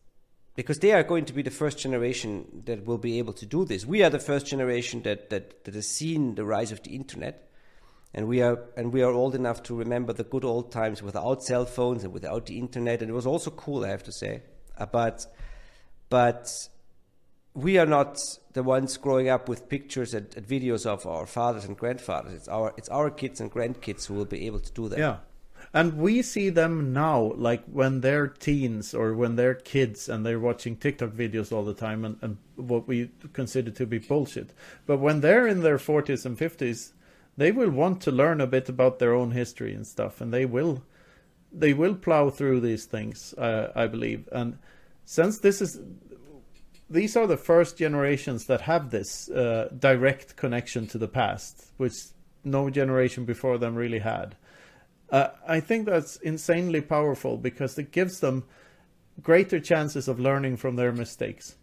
[0.56, 3.65] because they are going to be the first generation that will be able to do
[3.65, 3.86] this.
[3.86, 7.49] We are the first generation that that, that has seen the rise of the internet
[8.13, 11.43] and we are and we are old enough to remember the good old times without
[11.43, 14.41] cell phones and without the internet and it was also cool i have to say
[14.77, 15.25] Uh, but
[16.10, 16.69] but
[17.54, 18.18] we are not
[18.54, 22.48] the ones growing up with pictures and, and videos of our fathers and grandfathers it's
[22.48, 25.18] our it's our kids and grandkids who will be able to do that Yeah.
[25.74, 30.39] And we see them now, like when they're teens or when they're kids and they're
[30.39, 34.52] watching TikTok videos all the time and, and what we consider to be bullshit.
[34.86, 36.92] But when they're in their 40s and 50s,
[37.38, 40.22] they will want to learn a bit about their own history and stuff.
[40.22, 40.84] And they will,
[41.52, 44.30] they will plow through these things, uh, I believe.
[44.32, 44.60] And
[45.06, 45.80] since this is
[46.89, 51.96] these are the first generations that have this uh, direct connection to the past, which
[52.43, 54.36] no generation before them really had.
[55.10, 58.43] Uh, I think that's insanely powerful because it gives them
[59.22, 61.56] greater chances of learning from their mistakes.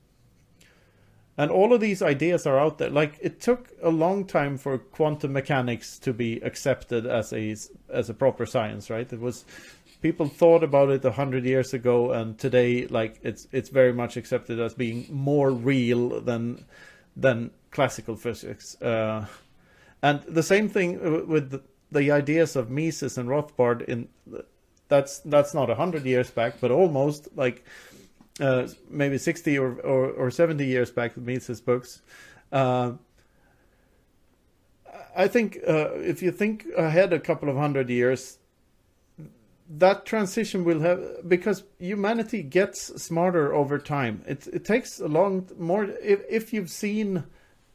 [1.37, 2.91] And all of these ideas are out there.
[2.91, 7.57] Like it took a long time for quantum mechanics to be accepted as a
[7.89, 9.11] as a proper science, right?
[9.11, 9.45] It was
[10.01, 14.17] people thought about it a hundred years ago, and today, like it's it's very much
[14.17, 16.65] accepted as being more real than
[17.17, 18.81] than classical physics.
[18.81, 19.27] Uh,
[20.03, 23.83] and the same thing with the, the ideas of Mises and Rothbard.
[23.83, 24.09] In
[24.89, 27.65] that's that's not a hundred years back, but almost like
[28.41, 32.01] uh, maybe 60 or, or, or 70 years back with Mises' books.
[32.51, 32.93] Uh,
[35.15, 38.39] I think uh, if you think ahead a couple of hundred years,
[39.79, 44.23] that transition will have because humanity gets smarter over time.
[44.27, 47.25] It it takes a long more if if you've seen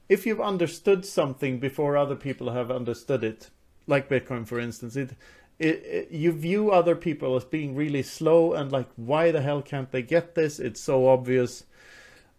[0.09, 3.49] if you've understood something before other people have understood it,
[3.87, 5.11] like Bitcoin for instance, it
[5.57, 9.61] it, it, you view other people as being really slow and like why the hell
[9.61, 11.63] can't they get this it's so obvious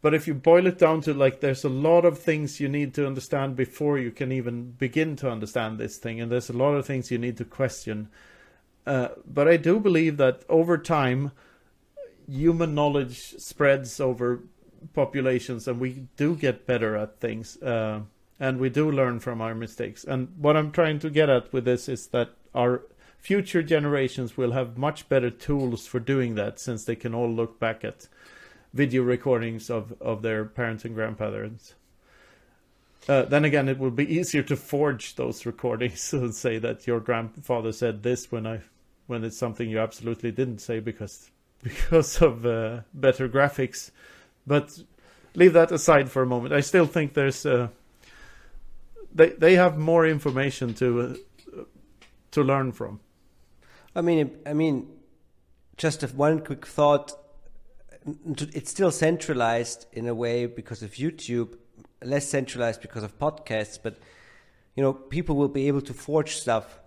[0.03, 2.92] but if you boil it down to like there's a lot of things you need
[2.92, 6.75] to understand before you can even begin to understand this thing and there's a lot
[6.75, 8.11] of things you need to question
[8.87, 11.33] uh, but i do believe that over time
[12.29, 14.40] human knowledge spreads over
[14.94, 18.01] populations and we do get better at things uh,
[18.38, 21.64] and we do learn from our mistakes and what i'm trying to get at with
[21.64, 22.83] this is that our
[23.18, 27.59] future generations will have much better tools for doing that since they can all look
[27.59, 28.07] back at
[28.72, 31.75] video recordings of, of their parents and grandparents.
[33.09, 37.01] Uh, then again, it will be easier to forge those recordings and say that your
[37.01, 38.61] grandfather said this when I,
[39.07, 41.31] when it's something you absolutely didn't say because
[41.62, 43.90] because of uh, better graphics.
[44.47, 44.79] But
[45.35, 46.55] leave that aside for a moment.
[46.55, 47.69] I still think there's uh,
[49.14, 51.62] they they have more information to uh,
[52.33, 53.01] to learn from.
[53.95, 54.88] I mean, I mean,
[55.77, 57.12] just one quick thought.
[58.55, 61.57] It's still centralized in a way because of YouTube,
[62.03, 63.79] less centralized because of podcasts.
[63.83, 63.99] But
[64.77, 66.79] you know, people will be able to forge stuff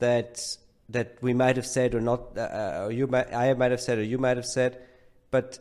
[0.00, 3.70] that that we might have said or not, uh, uh, or you might, I might
[3.70, 4.80] have said, or you might have said.
[5.30, 5.58] But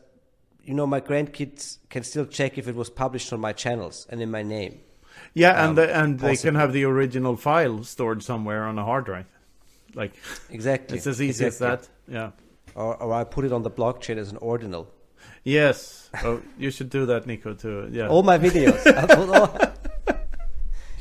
[0.63, 4.21] you know, my grandkids can still check if it was published on my channels and
[4.21, 4.79] in my name.
[5.33, 6.35] Yeah, um, and the, and possibly.
[6.35, 9.25] they can have the original file stored somewhere on a hard drive.
[9.93, 10.13] Like
[10.49, 11.67] exactly, it's as easy exactly.
[11.67, 12.13] as that.
[12.13, 12.31] Yeah.
[12.75, 14.91] Or, or I put it on the blockchain as an ordinal.
[15.43, 16.09] Yes.
[16.23, 17.57] Oh, you should do that, Niko.
[17.59, 17.89] Too.
[17.91, 18.09] Yeah.
[18.09, 18.83] All my videos.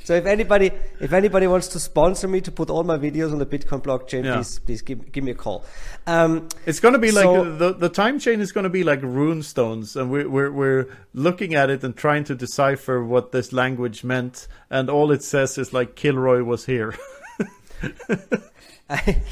[0.04, 3.38] so if anybody if anybody wants to sponsor me to put all my videos on
[3.38, 4.36] the Bitcoin blockchain, yeah.
[4.36, 5.64] please please give, give me a call.
[6.06, 8.84] Um, it's going to be so, like the the time chain is going to be
[8.84, 13.32] like rune stones, and we're we're we're looking at it and trying to decipher what
[13.32, 16.94] this language meant, and all it says is like Kilroy was here.
[18.90, 19.22] I,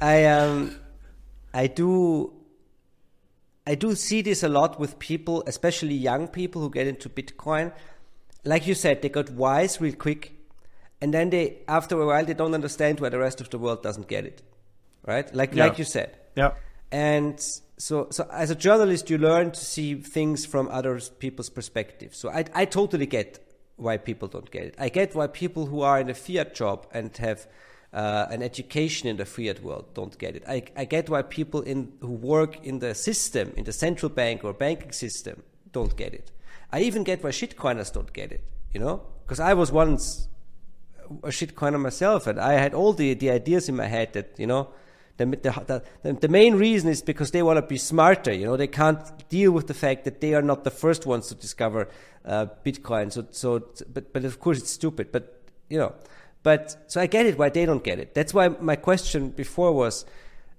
[0.00, 0.78] I um,
[1.52, 2.32] I do,
[3.66, 7.72] I do see this a lot with people, especially young people who get into Bitcoin.
[8.44, 10.32] Like you said, they got wise real quick,
[11.00, 13.82] and then they, after a while, they don't understand why the rest of the world
[13.82, 14.42] doesn't get it,
[15.06, 15.32] right?
[15.34, 15.66] Like, yeah.
[15.66, 16.16] like you said.
[16.36, 16.52] Yeah.
[16.92, 17.40] And
[17.76, 22.14] so, so as a journalist, you learn to see things from other people's perspective.
[22.14, 24.74] So I, I totally get why people don't get it.
[24.78, 27.46] I get why people who are in a fiat job and have
[27.92, 30.44] uh, an education in the fiat world don't get it.
[30.46, 34.44] I, I get why people in, who work in the system, in the central bank
[34.44, 36.30] or banking system, don't get it.
[36.72, 39.02] I even get why shitcoiners don't get it, you know?
[39.24, 40.28] Because I was once
[41.24, 44.46] a shitcoiner myself and I had all the, the ideas in my head that, you
[44.46, 44.68] know,
[45.16, 48.56] the, the, the, the main reason is because they want to be smarter, you know,
[48.56, 51.88] they can't deal with the fact that they are not the first ones to discover
[52.24, 53.12] uh, Bitcoin.
[53.12, 55.94] So, so, but, but of course it's stupid, but, you know,
[56.42, 58.14] but so I get it why they don't get it.
[58.14, 60.06] That's why my question before was,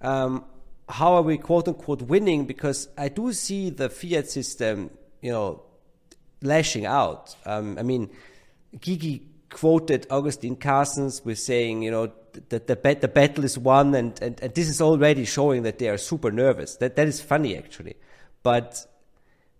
[0.00, 0.44] um,
[0.88, 2.44] how are we quote unquote winning?
[2.44, 4.90] Because I do see the fiat system,
[5.20, 5.62] you know,
[6.42, 7.34] lashing out.
[7.46, 8.10] Um, I mean,
[8.80, 12.12] Gigi quoted Agustín Carstens with saying, you know,
[12.48, 15.88] that the, the battle is won, and, and, and this is already showing that they
[15.88, 16.76] are super nervous.
[16.76, 17.96] That that is funny actually,
[18.42, 18.86] but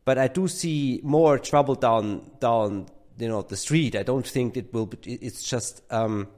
[0.04, 2.86] but I do see more trouble down down
[3.18, 3.94] you know the street.
[3.94, 4.86] I don't think it will.
[4.86, 6.28] Be, it's just um,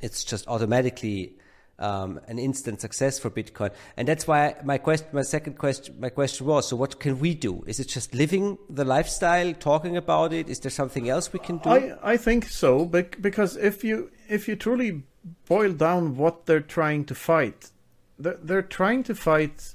[0.00, 1.36] it's just automatically
[1.78, 6.08] um, an instant success for Bitcoin, and that's why my question, my second question, my
[6.08, 7.62] question was: so what can we do?
[7.66, 10.48] Is it just living the lifestyle, talking about it?
[10.48, 11.70] Is there something else we can do?
[11.70, 15.02] I I think so, because if you if you truly
[15.46, 17.70] boil down what they're trying to fight,
[18.18, 19.74] they're, they're trying to fight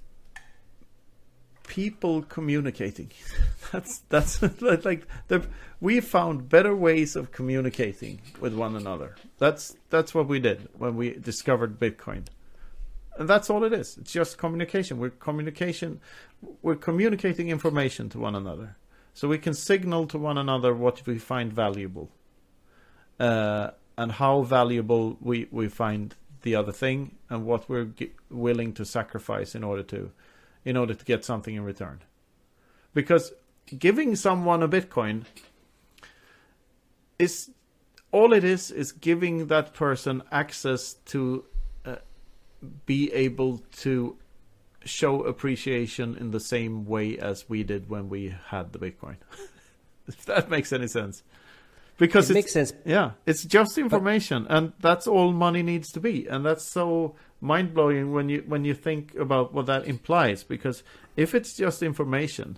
[1.67, 3.11] people communicating.
[3.71, 5.45] that's that's like the,
[5.83, 9.17] we found better ways of communicating with one another.
[9.37, 12.23] That's that's what we did when we discovered Bitcoin.
[13.17, 13.97] And that's all it is.
[13.97, 14.97] It's just communication.
[14.97, 15.99] We're communication
[16.61, 18.77] we're communicating information to one another.
[19.13, 22.09] So we can signal to one another what we find valuable.
[23.19, 27.89] Uh, and how valuable we, we find the other thing and what we're
[28.29, 30.11] willing to sacrifice in order to
[30.63, 31.99] in order to get something in return.
[32.93, 33.33] Because
[33.77, 35.25] giving someone a Bitcoin
[37.19, 37.51] is
[38.11, 41.45] all it is is giving that person access to
[41.85, 41.95] uh,
[42.85, 44.17] be able to
[44.85, 49.15] show appreciation in the same way as we did when we had the Bitcoin.
[50.07, 51.23] if that makes any sense.
[51.97, 52.73] Because it makes sense.
[52.85, 57.15] Yeah, it's just information, but, and that's all money needs to be, and that's so
[57.39, 60.43] mind blowing when you when you think about what that implies.
[60.43, 60.83] Because
[61.15, 62.57] if it's just information,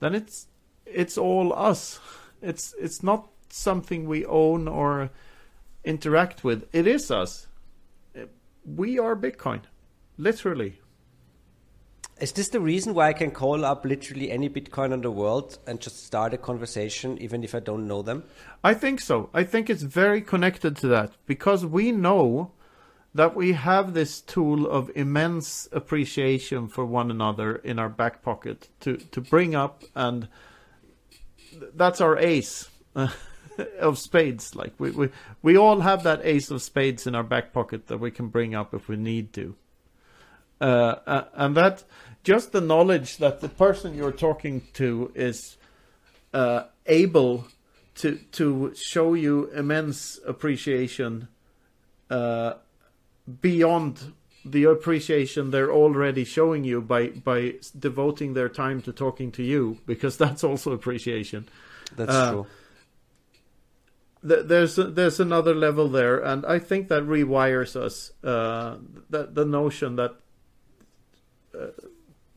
[0.00, 0.46] then it's
[0.86, 2.00] it's all us.
[2.40, 5.10] It's it's not something we own or
[5.84, 6.68] interact with.
[6.72, 7.46] It is us.
[8.64, 9.62] We are Bitcoin,
[10.18, 10.80] literally.
[12.20, 15.58] Is this the reason why I can call up literally any Bitcoin in the world
[15.66, 18.24] and just start a conversation, even if I don't know them?
[18.62, 19.30] I think so.
[19.32, 22.52] I think it's very connected to that because we know
[23.14, 28.68] that we have this tool of immense appreciation for one another in our back pocket
[28.80, 30.28] to, to bring up, and
[31.74, 32.68] that's our ace.
[33.78, 35.08] of spades like we, we
[35.42, 38.54] we all have that ace of spades in our back pocket that we can bring
[38.54, 39.54] up if we need to
[40.60, 41.84] uh, uh and that
[42.22, 45.56] just the knowledge that the person you're talking to is
[46.34, 47.46] uh, able
[47.94, 51.28] to to show you immense appreciation
[52.10, 52.54] uh,
[53.40, 54.12] beyond
[54.44, 59.78] the appreciation they're already showing you by by devoting their time to talking to you
[59.86, 61.48] because that's also appreciation.
[61.96, 62.46] That's uh, true.
[64.26, 68.12] Th- there's there's another level there, and I think that rewires us.
[68.22, 68.76] Uh,
[69.08, 70.16] that the notion that
[71.58, 71.68] uh,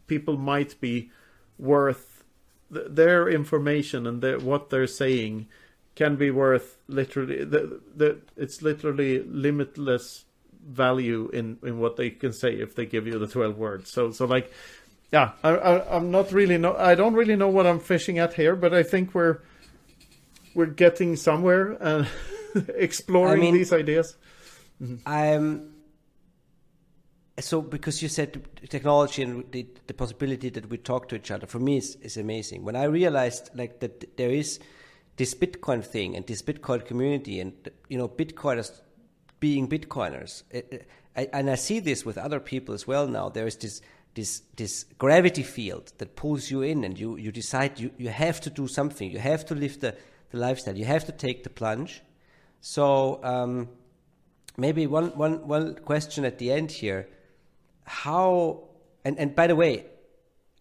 [0.07, 1.11] people might be
[1.57, 2.23] worth
[2.73, 5.47] th- their information and their, what they're saying
[5.95, 10.25] can be worth literally the, the, it's literally limitless
[10.65, 14.11] value in in what they can say if they give you the 12 words so
[14.11, 14.51] so like
[15.11, 18.34] yeah I, I i'm not really know i don't really know what i'm fishing at
[18.34, 19.39] here but i think we're
[20.54, 22.08] we're getting somewhere and
[22.76, 24.16] exploring I mean, these ideas.
[25.06, 25.74] I'm
[27.39, 31.47] so because you said technology and the, the possibility that we talk to each other
[31.47, 32.64] for me is, is amazing.
[32.64, 34.60] When i realized like that there is
[35.16, 37.54] this bitcoin thing and this bitcoin community and
[37.89, 38.82] you know bitcoiners
[39.39, 43.45] being bitcoiners it, I, and i see this with other people as well now there
[43.45, 43.82] is this
[44.16, 48.39] this this gravity field that pulls you in and you you decide you you have
[48.41, 49.10] to do something.
[49.10, 49.95] You have to live the
[50.34, 50.77] the lifestyle.
[50.77, 52.01] You have to take the plunge.
[52.59, 53.69] So um,
[54.57, 57.07] maybe one one one question at the end here.
[57.86, 58.63] How
[59.05, 59.86] and and by the way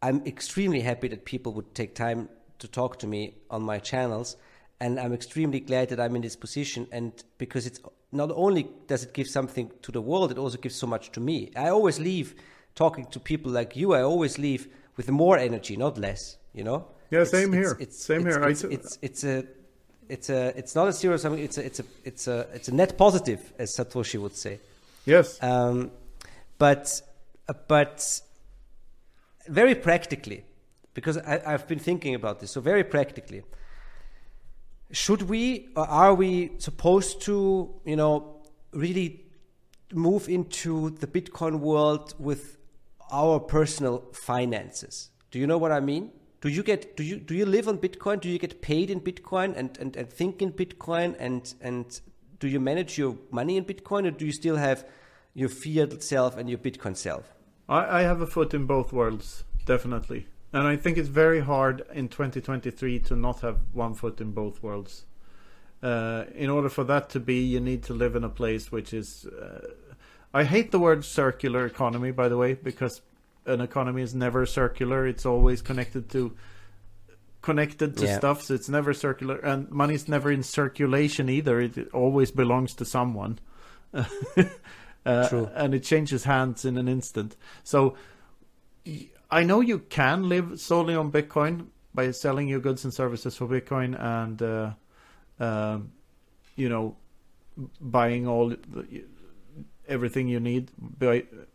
[0.02, 4.36] i'm extremely happy that people would take time to talk to me on my channels
[4.80, 9.04] and i'm extremely glad that i'm in this position and because it's not only does
[9.04, 11.50] it give something to the world it also gives so much to me.
[11.56, 12.34] I always leave
[12.74, 13.94] talking to people like you.
[13.94, 16.88] I always leave with more energy not less you know?
[17.10, 17.76] Yeah same it's, here.
[17.80, 18.48] it's, it's same it's, here.
[18.48, 19.46] It's, it's, it's a
[20.14, 22.74] it's a it's not a zero sum it's a it's a it's a it's a
[22.80, 24.54] net positive as satoshi would say
[25.06, 25.90] yes um
[26.58, 27.02] but
[27.68, 28.22] but
[29.48, 30.44] very practically,
[30.94, 33.42] because I, have been thinking about this, so very practically,
[34.90, 38.42] should we or are we supposed to, you know,
[38.72, 39.24] really
[39.92, 42.58] move into the Bitcoin world with
[43.10, 45.10] our personal finances?
[45.30, 46.12] Do you know what I mean?
[46.42, 48.20] Do you get do you do you live on Bitcoin?
[48.20, 52.00] Do you get paid in Bitcoin and, and, and think in Bitcoin and and
[52.40, 54.84] do you manage your money in Bitcoin or do you still have
[55.34, 57.32] your fiat self and your Bitcoin self?
[57.68, 60.26] I, I have a foot in both worlds, definitely.
[60.52, 64.62] And I think it's very hard in 2023 to not have one foot in both
[64.64, 65.04] worlds.
[65.80, 68.92] Uh, in order for that to be, you need to live in a place which
[68.92, 69.26] is.
[69.26, 69.68] Uh,
[70.34, 73.00] I hate the word circular economy, by the way, because
[73.46, 75.06] an economy is never circular.
[75.06, 76.36] It's always connected to
[77.42, 78.18] connected to yeah.
[78.18, 79.36] stuff, so it's never circular.
[79.36, 81.60] And money's never in circulation either.
[81.60, 83.40] It always belongs to someone.
[83.92, 84.06] uh,
[85.04, 87.36] and it changes hands in an instant.
[87.64, 87.96] So
[89.30, 93.46] I know you can live solely on Bitcoin by selling your goods and services for
[93.46, 94.72] Bitcoin and uh,
[95.40, 95.78] uh,
[96.56, 96.96] you know
[97.80, 99.04] buying all the,
[99.88, 100.70] everything you need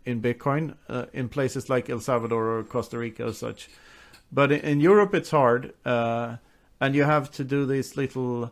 [0.06, 3.70] in Bitcoin uh, in places like El Salvador or Costa Rica or such.
[4.32, 6.38] but in, Europe it's hard, uh,
[6.80, 8.52] and you have to do these little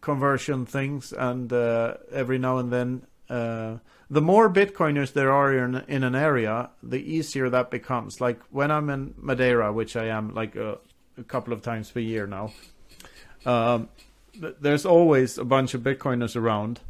[0.00, 3.02] conversion things, and uh, every now and then.
[3.28, 3.78] Uh,
[4.10, 8.20] the more Bitcoiners there are in, in an area, the easier that becomes.
[8.20, 10.78] Like when I'm in Madeira, which I am like a,
[11.18, 12.52] a couple of times per year now,
[13.44, 13.88] um,
[14.34, 16.80] there's always a bunch of Bitcoiners around,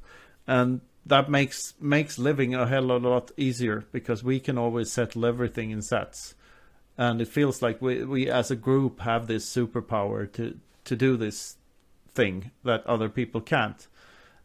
[0.47, 4.93] and that makes makes living a hell of a lot easier because we can always
[4.93, 6.35] settle everything in sats,
[6.97, 11.17] and it feels like we we as a group have this superpower to to do
[11.17, 11.57] this
[12.09, 13.87] thing that other people can't.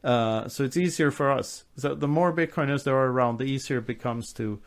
[0.03, 1.63] Uh, so it's easier for us.
[1.77, 4.59] So the more Bitcoiners there are around, the easier it becomes to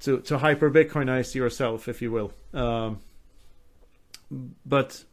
[0.00, 2.32] to to hyper Bitcoinize yourself, if you will.
[2.54, 3.00] Um,
[4.64, 5.04] but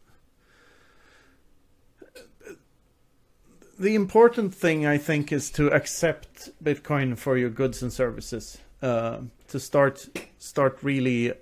[3.78, 8.58] the important thing I think is to accept Bitcoin for your goods and services.
[8.82, 10.08] Uh, to start
[10.38, 11.34] start really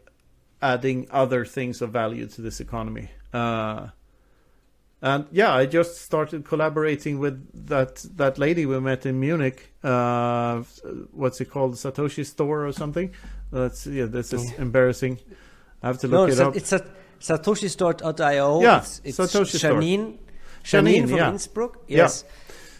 [0.61, 3.09] adding other things of value to this economy.
[3.33, 3.87] Uh,
[5.01, 9.73] and yeah, I just started collaborating with that that lady we met in Munich.
[9.83, 10.63] Uh,
[11.11, 11.73] what's it called?
[11.73, 13.11] Satoshi Store or something?
[13.51, 14.05] That's yeah.
[14.05, 14.61] This is yeah.
[14.61, 15.19] embarrassing.
[15.81, 16.55] I have to look no, it up.
[16.55, 16.79] It's a
[17.19, 18.61] SatoshiStore.io.
[18.61, 20.19] Yeah, it's, it's Satoshi Janine.
[20.63, 21.29] Janine, from yeah.
[21.29, 21.83] Innsbruck.
[21.87, 22.23] Yes.
[22.25, 22.33] Yeah.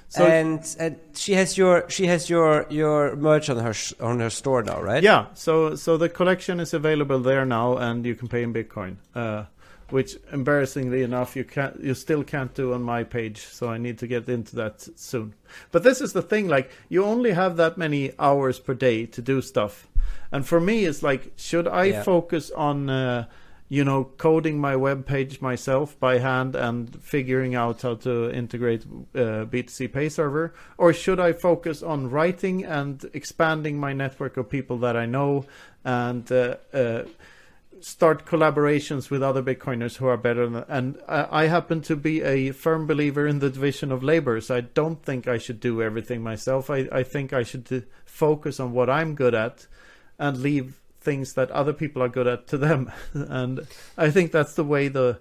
[0.09, 4.29] So and and she has your she has your your merch on her on her
[4.29, 5.01] store now, right?
[5.01, 5.27] Yeah.
[5.34, 8.97] So so the collection is available there now, and you can pay in Bitcoin.
[9.15, 9.45] Uh,
[9.89, 13.97] which embarrassingly enough you can't you still can't do on my page so i need
[13.97, 15.36] to get into that soon
[15.71, 19.21] but this is the thing like you only have that many hours per day to
[19.21, 19.88] do stuff
[20.31, 22.01] and for me it's like should i yeah.
[22.01, 23.25] focus on uh,
[23.74, 28.84] you know, coding my web page myself by hand and figuring out how to integrate
[29.15, 30.53] uh, BTC Pay Server?
[30.78, 35.47] Or should I focus on writing and expanding my network of people that I know
[35.84, 37.05] and uh, uh,
[37.82, 40.47] start collaborations with other Bitcoiners who are better?
[40.47, 44.39] Than, and I, I happen to be a firm believer in the division of labor,
[44.39, 46.69] so I don't think I should do everything myself.
[46.69, 49.65] I, I think I should focus on what I'm good at
[50.19, 52.91] and leave things that other people are good at to them.
[53.14, 55.20] And i think that's the way the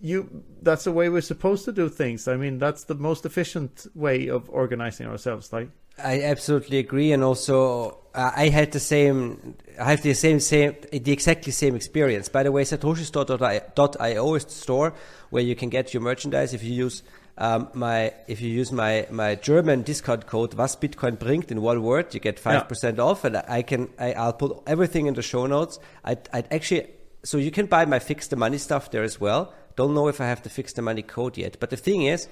[0.00, 2.28] you that's the way we're supposed to do things.
[2.28, 5.70] I mean that's the most efficient way of organizing ourselves like.
[6.02, 7.10] I absolutely agree.
[7.12, 11.74] And also uh, i had the same i have the same same the exactly same
[11.74, 12.28] experience.
[12.28, 14.94] By the way satoshistore.io is the store
[15.30, 17.02] where you can get your merchandise if you use
[17.38, 21.82] um, my if you use my my German discount code was Bitcoin bringt in one
[21.82, 25.22] word, you get five percent off, and I can I, I'll put everything in the
[25.22, 25.78] show notes.
[26.04, 26.88] I'd, I'd actually
[27.22, 29.54] so you can buy my fix the money stuff there as well.
[29.76, 32.28] Don't know if I have the fix the money code yet, but the thing is.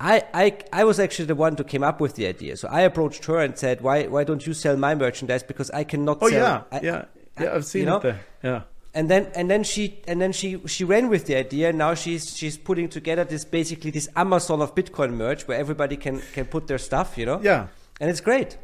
[0.00, 2.56] I, I, I was actually the one who came up with the idea.
[2.56, 5.42] So I approached her and said, "Why why don't you sell my merchandise?
[5.42, 7.04] Because I cannot oh, sell." yeah, I, yeah,
[7.40, 7.52] yeah.
[7.52, 7.96] I've seen you know?
[7.96, 8.20] it there.
[8.44, 8.62] Yeah
[8.98, 11.72] and then and then she and then she she ran with the idea.
[11.72, 16.20] Now she's she's putting together this basically this Amazon of Bitcoin merch where everybody can
[16.32, 17.16] can put their stuff.
[17.16, 17.40] You know.
[17.40, 17.68] Yeah.
[18.00, 18.58] And it's great.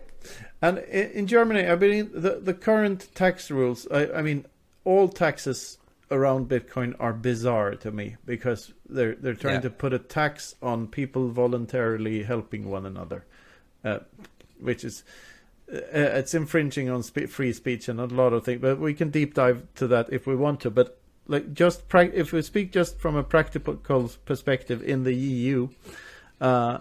[0.60, 3.86] And in Germany, I mean the the current tax rules.
[3.92, 4.44] I, I mean
[4.84, 5.78] all taxes
[6.10, 9.68] around Bitcoin are bizarre to me because they're they're trying yeah.
[9.68, 13.24] to put a tax on people voluntarily helping one another,
[13.84, 14.00] uh,
[14.58, 15.04] which is
[15.72, 18.60] uh, it's infringing on spe- free speech and a lot of things.
[18.60, 20.70] But we can deep dive to that if we want to.
[20.70, 23.74] But like just pra- if we speak just from a practical
[24.24, 25.68] perspective in the EU,
[26.40, 26.78] uh,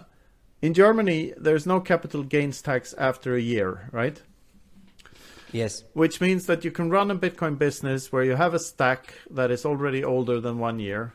[0.60, 4.20] in Germany there's no capital gains tax after a year, right?
[5.52, 5.84] Yes.
[5.92, 9.52] Which means that you can run a Bitcoin business where you have a stack that
[9.52, 11.14] is already older than one year,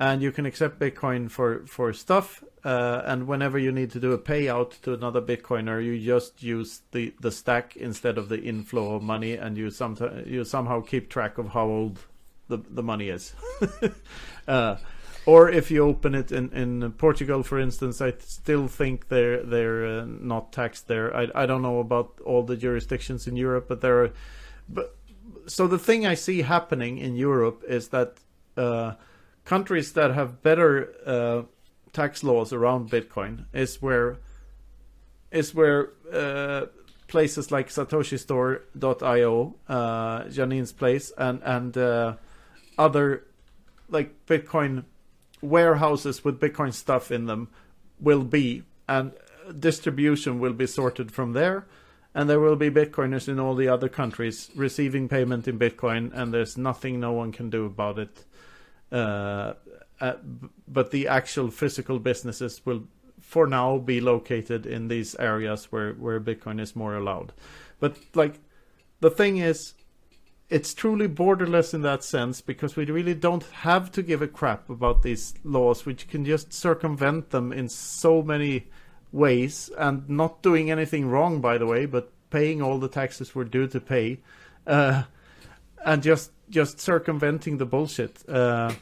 [0.00, 4.12] and you can accept Bitcoin for for stuff uh, and whenever you need to do
[4.12, 8.94] a payout to another Bitcoiner, you just use the, the stack instead of the inflow
[8.96, 12.00] of money, and you sometimes you somehow keep track of how old
[12.48, 13.34] the the money is.
[14.48, 14.76] uh,
[15.24, 19.86] or if you open it in, in Portugal, for instance, I still think they're they're
[19.86, 21.14] uh, not taxed there.
[21.16, 24.10] I I don't know about all the jurisdictions in Europe, but there are.
[24.68, 24.96] But
[25.46, 28.18] so the thing I see happening in Europe is that
[28.56, 28.94] uh,
[29.48, 31.42] countries that have better uh,
[31.94, 34.18] tax laws around Bitcoin is where
[35.30, 36.66] is where uh,
[37.06, 42.16] places like SatoshiStore.io, uh, Janine's place, and and uh,
[42.76, 43.24] other
[43.88, 44.84] like Bitcoin
[45.40, 47.48] warehouses with Bitcoin stuff in them
[47.98, 49.12] will be, and
[49.58, 51.66] distribution will be sorted from there.
[52.14, 56.34] And there will be Bitcoiners in all the other countries receiving payment in Bitcoin, and
[56.34, 58.24] there's nothing no one can do about it.
[58.90, 59.54] Uh,
[60.00, 60.14] uh,
[60.66, 62.84] but the actual physical businesses will,
[63.20, 67.32] for now, be located in these areas where where Bitcoin is more allowed.
[67.80, 68.40] But like,
[69.00, 69.74] the thing is,
[70.50, 74.70] it's truly borderless in that sense because we really don't have to give a crap
[74.70, 75.84] about these laws.
[75.84, 78.68] which can just circumvent them in so many
[79.12, 83.44] ways and not doing anything wrong, by the way, but paying all the taxes we're
[83.44, 84.20] due to pay,
[84.66, 85.02] uh,
[85.84, 88.28] and just just circumventing the bullshit.
[88.28, 88.72] Uh,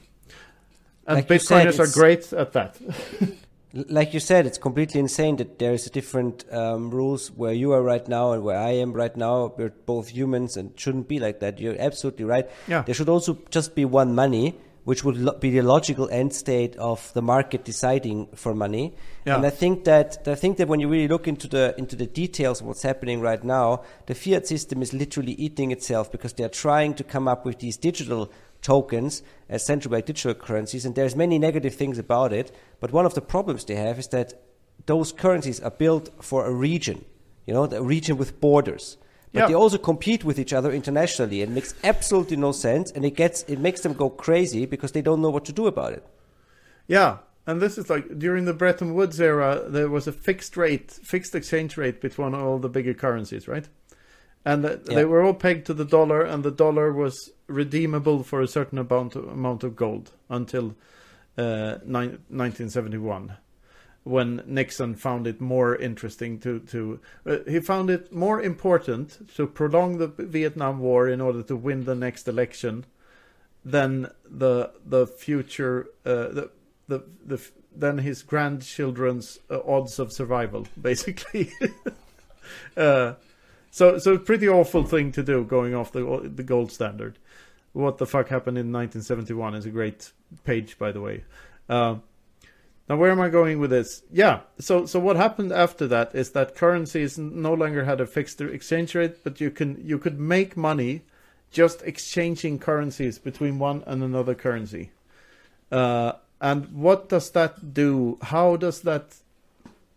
[1.07, 2.79] and Like Bitcoiners are great at that.
[3.89, 7.73] like you said, it's completely insane that there is a different um, rules where you
[7.73, 9.53] are right now and where I am right now.
[9.57, 11.61] We're both humans and shouldn't be like that.
[11.61, 12.49] You're absolutely right.
[12.67, 12.83] Yeah.
[12.83, 17.13] There should also just be one money, which would be the logical end state of
[17.13, 18.95] the market deciding for money.
[19.25, 19.35] Yeah.
[19.35, 22.07] And I think that I think that when you really look into the into the
[22.07, 26.45] details of what's happening right now, the fiat system is literally eating itself because they
[26.45, 28.31] are trying to come up with these digital
[28.63, 32.55] tokens as central bank digital currencies, and there's many negative things about it.
[32.79, 34.35] But one of the problems they have is that
[34.87, 37.05] those currencies are built for a region,
[37.45, 38.99] you know, a region with borders.
[39.37, 39.49] But Yeah.
[39.49, 41.43] they also compete with each other internationally.
[41.43, 45.03] It makes absolutely no sense, and it gets it makes them go crazy because they
[45.03, 46.05] don't know what to do about it.
[46.89, 50.91] Yeah, and this is like during the Bretton Woods era, there was a fixed rate,
[51.03, 53.69] fixed exchange rate between all the bigger currencies, right?
[54.45, 54.77] And Yeah.
[54.97, 57.15] they were all pegged to the dollar, and the dollar was
[57.49, 60.75] redeemable for a certain amount of, amount of gold until
[61.37, 63.33] uh, nine, 1971,
[64.07, 69.49] when Nixon found it more interesting to to uh, he found it more important to
[69.49, 72.87] prolong the Vietnam War in order to win the next election
[73.65, 76.51] than the the future uh, the
[76.87, 77.41] the the
[77.75, 81.51] than his grandchildren's uh, odds of survival basically.
[82.77, 83.15] Uh,
[83.73, 87.19] so so pretty awful thing to do going off the the gold standard.
[87.73, 90.13] What the fuck happened in 1971 is a great
[90.45, 91.25] page by the way.
[91.69, 91.97] Uh,
[92.89, 96.31] now where am i going with this yeah so so what happened after that is
[96.31, 100.57] that currencies no longer had a fixed exchange rate but you can you could make
[100.57, 101.03] money
[101.51, 104.91] just exchanging currencies between one and another currency.
[105.71, 108.19] Uh, and what does that do?
[108.21, 109.15] How does that,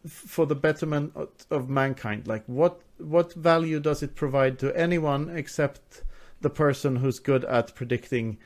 [0.08, 5.30] for the betterment of, of mankind, like what what value does it provide to anyone
[5.30, 6.04] except
[6.42, 8.38] the person who's good at predicting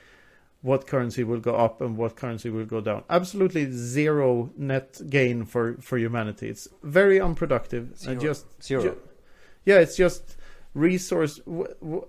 [0.64, 3.04] what currency will go up and what currency will go down?
[3.10, 6.50] Absolutely zero net gain for for humanity.
[6.50, 8.82] It's very unproductive and just Zero.
[8.84, 8.98] ju-
[9.66, 10.38] yeah, it's just
[10.74, 12.08] resource w- w-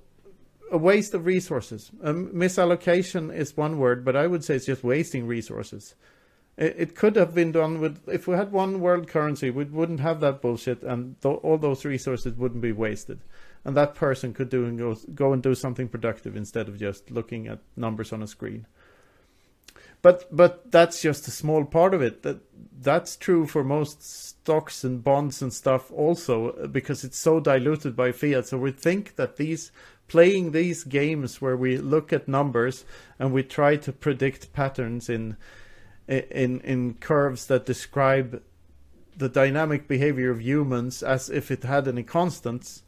[0.73, 1.91] a waste of resources.
[2.03, 5.95] Um, misallocation is one word, but I would say it's just wasting resources.
[6.57, 10.01] It, it could have been done with if we had one world currency, we wouldn't
[10.01, 13.19] have that bullshit, and th- all those resources wouldn't be wasted.
[13.65, 17.11] And that person could do and go go and do something productive instead of just
[17.11, 18.67] looking at numbers on a screen.
[20.03, 22.23] But but that's just a small part of it.
[22.25, 22.41] That
[22.79, 28.13] that's true for most stocks and bonds and stuff also because it's so diluted by
[28.13, 28.47] fiat.
[28.47, 29.73] So we think that these
[30.07, 32.85] playing these games where we look at numbers
[33.19, 35.39] and we try to predict patterns in
[36.07, 38.43] in in curves that describe
[39.17, 42.83] the dynamic behavior of humans as if it had any constants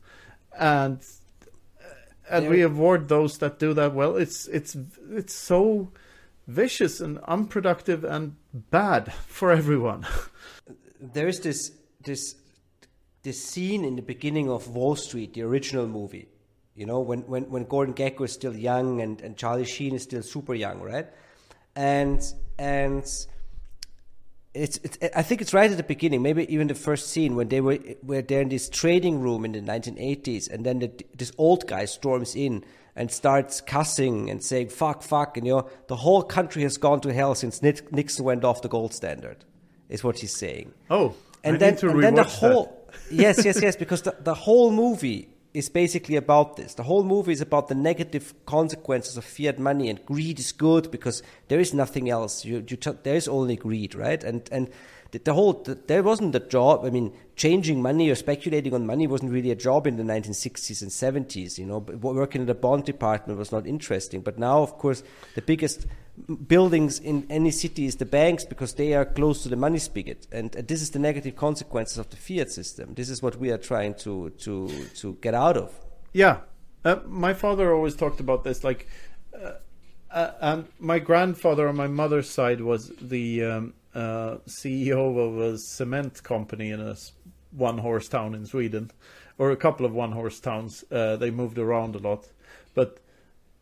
[0.59, 1.86] and uh,
[2.30, 4.76] and we There- avoid those that do that well it's it's
[5.11, 5.92] it's so
[6.46, 10.07] vicious and unproductive and bad for everyone
[11.00, 12.36] there is this this
[13.22, 16.28] this scene in the beginning of Wall Street, the original movie.
[16.76, 20.04] You know, when when when Gordon Gekko is still young and and Charlie Sheen is
[20.04, 21.07] still super young, right?
[21.74, 22.22] And
[22.57, 23.04] and
[24.57, 27.48] it's, it's I think it's right at the beginning, maybe even the first scene when
[27.48, 31.32] they were were there in this trading room in the 1980s, and then the, this
[31.38, 35.96] old guy storms in and starts cussing and saying "fuck, fuck," and you know the
[35.96, 39.44] whole country has gone to hell since Nixon went off the gold standard,
[39.88, 40.72] is what he's saying.
[40.90, 41.14] Oh
[41.46, 45.28] and I then and then the whole yes yes yes because the, the whole movie
[45.57, 46.74] is basically about this.
[46.74, 50.90] The whole movie is about the negative consequences of fiat money and greed is good
[50.90, 52.44] because there is nothing else.
[52.44, 54.22] You, you there is only greed right?
[54.22, 54.68] And and
[55.12, 56.84] the, the whole the, there wasn't a job.
[56.84, 60.82] I mean changing money or speculating on money wasn't really a job in the 1960s
[60.82, 61.78] and 70s you know?
[61.78, 64.20] Working in the bond department was not interesting.
[64.20, 65.02] But now of course
[65.34, 65.86] the biggest
[66.48, 70.26] buildings in any city is the banks because they are close to the money spigot
[70.32, 73.58] and, this is the negative consequences of the fiat system this is what we are
[73.58, 75.70] trying to to to get out of
[76.16, 76.38] Yeah,
[76.82, 78.64] uh, my father always talked about this.
[78.64, 78.88] Like,
[79.38, 79.52] uh,
[80.10, 85.58] uh, and my grandfather on my mother's side was the um, uh, CEO of a
[85.58, 86.96] cement company in a
[87.50, 88.90] one-horse town in Sweden,
[89.36, 90.84] or a couple of one-horse towns.
[90.90, 92.28] Uh, they moved around a lot,
[92.74, 92.98] but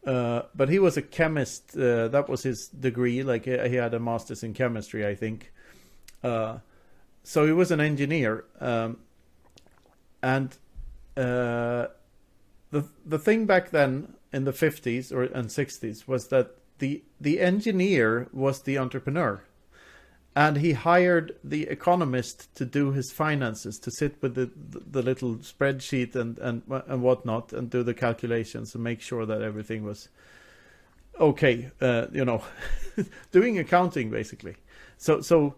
[0.07, 1.77] uh, but he was a chemist.
[1.77, 3.23] Uh, that was his degree.
[3.23, 5.53] Like he he had a master's in chemistry, I think.
[6.23, 6.59] Uh,
[7.23, 8.99] so he was an engineer, um,
[10.23, 10.57] and
[11.17, 11.87] uh,
[12.71, 17.41] the the thing back then in the 50s or and 60s was that the the
[17.41, 19.43] engineer was the entrepreneur
[20.37, 25.37] and he hired the economist to do his finances to sit with the the little
[25.37, 30.09] spreadsheet and and and whatnot and do the calculations and make sure that everything was
[31.21, 32.43] okay uh, you know
[33.33, 34.57] doing accounting basically
[34.99, 35.55] so so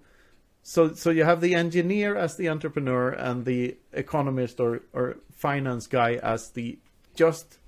[0.63, 5.87] so so you have the engineer as the entrepreneur and the economist or or finance
[5.87, 6.79] guy as the
[7.15, 7.59] just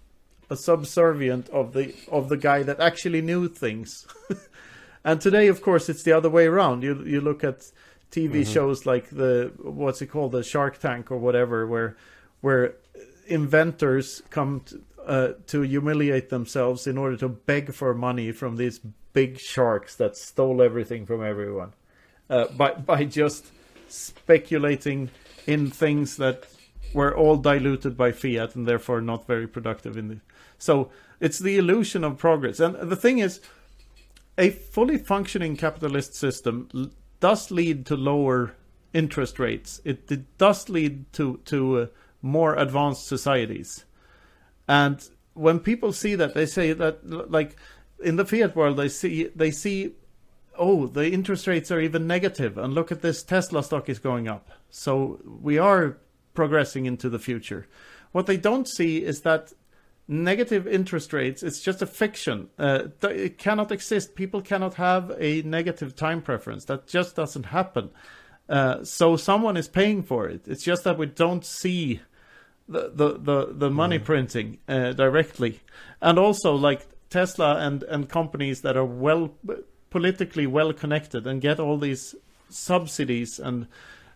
[0.50, 4.06] a subservient of the of the guy that actually knew things.
[5.04, 6.82] and today, of course, it's the other way around.
[6.82, 7.70] You you look at
[8.10, 8.52] TV mm-hmm.
[8.52, 11.96] shows like the what's it called, the Shark Tank or whatever, where
[12.40, 12.74] where
[13.26, 18.80] inventors come to, uh, to humiliate themselves in order to beg for money from these
[19.12, 21.72] big sharks that stole everything from everyone
[22.30, 23.46] uh, by by just
[23.88, 25.10] speculating
[25.46, 26.46] in things that
[26.92, 30.18] were all diluted by fiat and therefore not very productive in the
[30.58, 30.90] so
[31.20, 33.40] it's the illusion of progress and the thing is
[34.38, 38.54] a fully functioning capitalist system does lead to lower
[38.94, 39.80] interest rates.
[39.84, 41.86] It, it does lead to to uh,
[42.22, 43.84] more advanced societies.
[44.66, 47.56] And when people see that they say that like
[48.02, 49.94] in the fiat world they see they see
[50.56, 54.28] oh the interest rates are even negative and look at this tesla stock is going
[54.28, 54.50] up.
[54.70, 55.98] So we are
[56.34, 57.66] progressing into the future.
[58.12, 59.52] What they don't see is that
[60.08, 62.48] negative interest rates it's just a fiction.
[62.58, 64.14] Uh, it cannot exist.
[64.14, 66.64] People cannot have a negative time preference.
[66.64, 67.90] That just doesn't happen.
[68.48, 70.48] Uh, so someone is paying for it.
[70.48, 72.00] It's just that we don't see
[72.68, 74.04] the the the, the money mm.
[74.04, 75.60] printing uh, directly.
[76.00, 79.34] And also like tesla and and companies that are well
[79.90, 82.14] politically well connected and get all these
[82.48, 83.66] subsidies and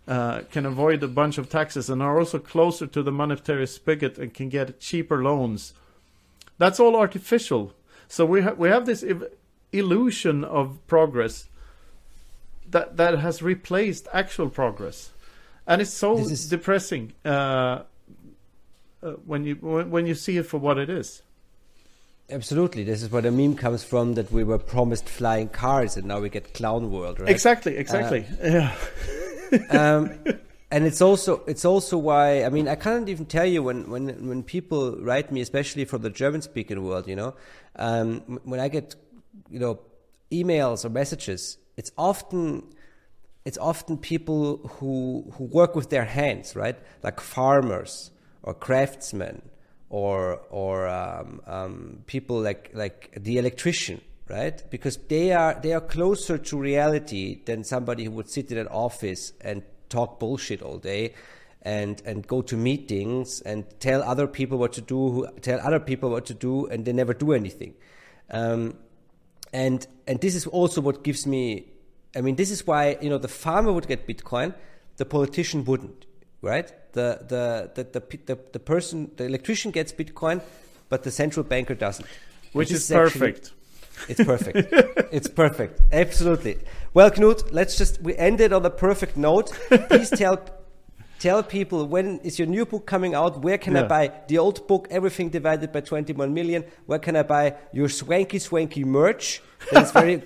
[0.09, 4.19] uh, can avoid a bunch of taxes and are also closer to the monetary spigot
[4.19, 5.75] and can get cheaper loans.
[6.63, 7.73] That's all artificial.
[8.07, 9.05] So we have we have this
[9.73, 11.49] illusion of progress
[12.71, 15.11] that that has replaced actual progress,
[15.67, 16.49] and it's so is...
[16.49, 17.29] depressing uh,
[19.03, 21.23] uh, when you when you see it for what it is.
[22.31, 26.07] Absolutely, this is where the meme comes from that we were promised flying cars and
[26.07, 27.29] now we get clown world, right?
[27.29, 28.25] Exactly, exactly.
[28.41, 28.71] Uh,
[29.51, 29.59] yeah.
[29.97, 30.17] um,
[30.73, 34.27] and it's also it's also why I mean I can't even tell you when when
[34.27, 37.35] when people write me, especially from the German speaking world, you know,
[37.77, 38.97] um, when I get
[39.51, 39.81] you know
[40.31, 42.73] emails or messages, it's often
[43.45, 46.79] it's often people who who work with their hands, right?
[47.03, 48.11] Like farmers
[48.43, 49.43] or craftsmen
[49.91, 54.01] or or um, um, people like like the electrician
[54.31, 54.65] right?
[54.71, 58.69] Because they are they are closer to reality than somebody who would sit in an
[58.69, 59.63] office and
[59.93, 61.15] talk bullshit all day
[61.63, 66.11] and and go to meetings and tell other people what to do, tell other people
[66.11, 67.75] what to do, and they never do anything.
[68.31, 68.75] Um,
[69.53, 71.69] and and this is also what gives me.
[72.17, 74.55] I mean, this is why you know the farmer would get Bitcoin,
[74.97, 76.07] the politician wouldn't,
[76.41, 76.73] right?
[76.93, 80.43] The the the the the, the person, the electrician gets Bitcoin,
[80.89, 82.09] but the central banker doesn't.
[82.53, 83.47] Which is, is perfect.
[83.47, 83.62] Actually,
[84.09, 84.69] it's perfect.
[85.13, 85.81] it's perfect.
[85.93, 86.59] Absolutely.
[86.95, 89.51] Well, Knut, let's just we ended on a perfect note.
[89.89, 90.39] Please tell
[91.19, 93.43] tell people when is your new book coming out?
[93.43, 93.85] Where can yeah.
[93.85, 96.65] I buy the old book, Everything Divided by 21 Million?
[96.87, 99.43] Where can I buy your swanky swanky merch?
[99.71, 100.17] That is very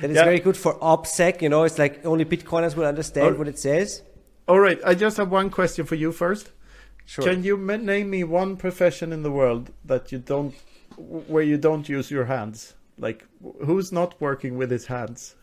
[0.00, 0.24] that is yeah.
[0.24, 1.42] very good for OPSEC.
[1.42, 3.38] You know, it's like only Bitcoiners will understand oh.
[3.38, 4.02] what it says.
[4.48, 6.52] All right, I just have one question for you first.
[7.04, 7.24] Sure.
[7.24, 10.54] Can you name me one profession in the world that you don't,
[10.96, 12.74] where you don't use your hands?
[12.98, 13.24] Like,
[13.64, 15.36] who's not working with his hands?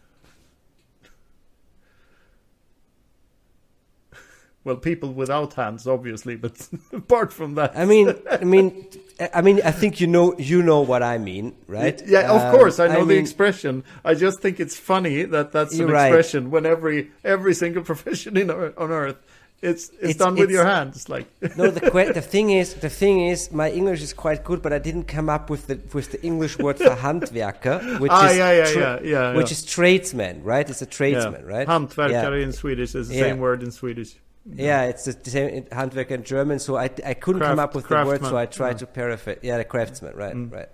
[4.64, 8.88] well, people without hands, obviously, but apart from that, I mean, I mean,
[9.34, 12.02] I mean, I think you know, you know what I mean, right?
[12.06, 13.86] Yeah, of um, course, I know I the mean, expression.
[14.04, 16.52] I just think it's funny that that's an expression right.
[16.52, 19.18] when every every single profession in on earth
[19.62, 21.28] it's, it's, it's done with your hands, like.
[21.58, 21.80] no, the
[22.14, 25.30] the thing is, the thing is, my English is quite good, but I didn't come
[25.30, 29.00] up with the with the English word for Handwerker, which ah, is yeah, yeah, yeah,
[29.04, 30.70] yeah, which is tradesman, right?
[30.70, 31.68] It's a tradesman, right?
[31.68, 34.16] Handwerker in Swedish is the same word in Swedish.
[34.48, 36.60] Yeah, it's the same Handwerker in German.
[36.60, 39.40] So I, I couldn't Craft, come up with the word, so I tried to paraphrase.
[39.42, 40.52] Yeah, the craftsman, right, mm.
[40.52, 40.70] right.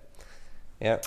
[0.82, 0.98] Yeah.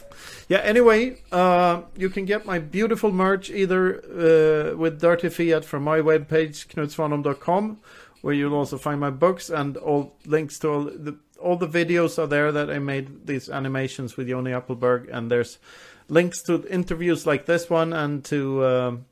[0.47, 0.59] Yeah.
[0.59, 5.99] Anyway, uh, you can get my beautiful merch either uh, with Dirty Fiat from my
[5.99, 7.79] webpage, knutsvanholm.com,
[8.21, 12.17] where you'll also find my books and all links to all the all the videos
[12.17, 15.59] are there that I made these animations with Yoni Appleberg, and there's
[16.07, 19.05] links to interviews like this one and to um,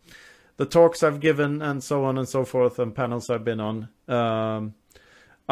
[0.56, 3.90] the talks I've given and so on and so forth and panels I've been on.
[4.08, 4.76] Um,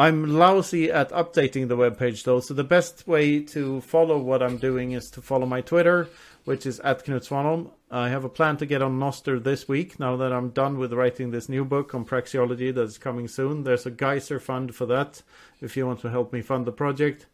[0.02, 4.56] I'm lousy at updating the webpage though, so the best way to follow what I'm
[4.56, 6.08] doing is to follow my Twitter,
[6.44, 7.70] which is at Knut Svanholm.
[7.88, 10.92] I have a plan to get on Nostr this week now that I'm done with
[10.92, 13.62] writing this new book on praxeology that's coming soon.
[13.62, 15.22] There's a Geyser fund for that
[15.60, 17.26] if you want to help me fund the project.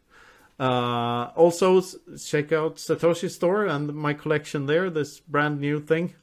[0.59, 6.13] Uh, also, check out Satoshi Store and my collection there, this brand new thing.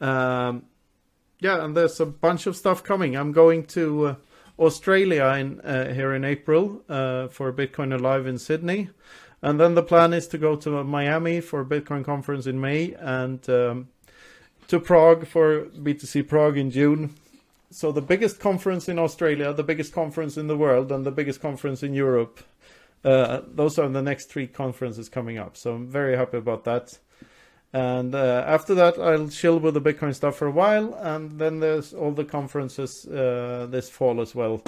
[0.00, 0.64] Um,
[1.38, 3.16] yeah, and there's a bunch of stuff coming.
[3.16, 4.06] I'm going to.
[4.06, 4.14] Uh,
[4.58, 8.90] Australia in uh, here in April uh, for Bitcoin Alive in Sydney,
[9.40, 13.48] and then the plan is to go to Miami for Bitcoin conference in May and
[13.50, 13.88] um,
[14.68, 17.14] to Prague for BTC Prague in June.
[17.70, 21.40] So the biggest conference in Australia, the biggest conference in the world, and the biggest
[21.40, 22.40] conference in Europe.
[23.04, 25.56] Uh, those are the next three conferences coming up.
[25.56, 26.98] So I'm very happy about that.
[27.72, 31.60] And uh, after that, I'll chill with the Bitcoin stuff for a while, and then
[31.60, 34.62] there's all the conferences uh, this fall as well,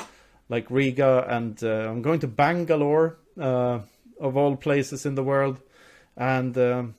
[0.48, 3.80] like Riga, and uh, I'm going to Bangalore, uh,
[4.18, 5.60] of all places in the world,
[6.16, 6.94] and um,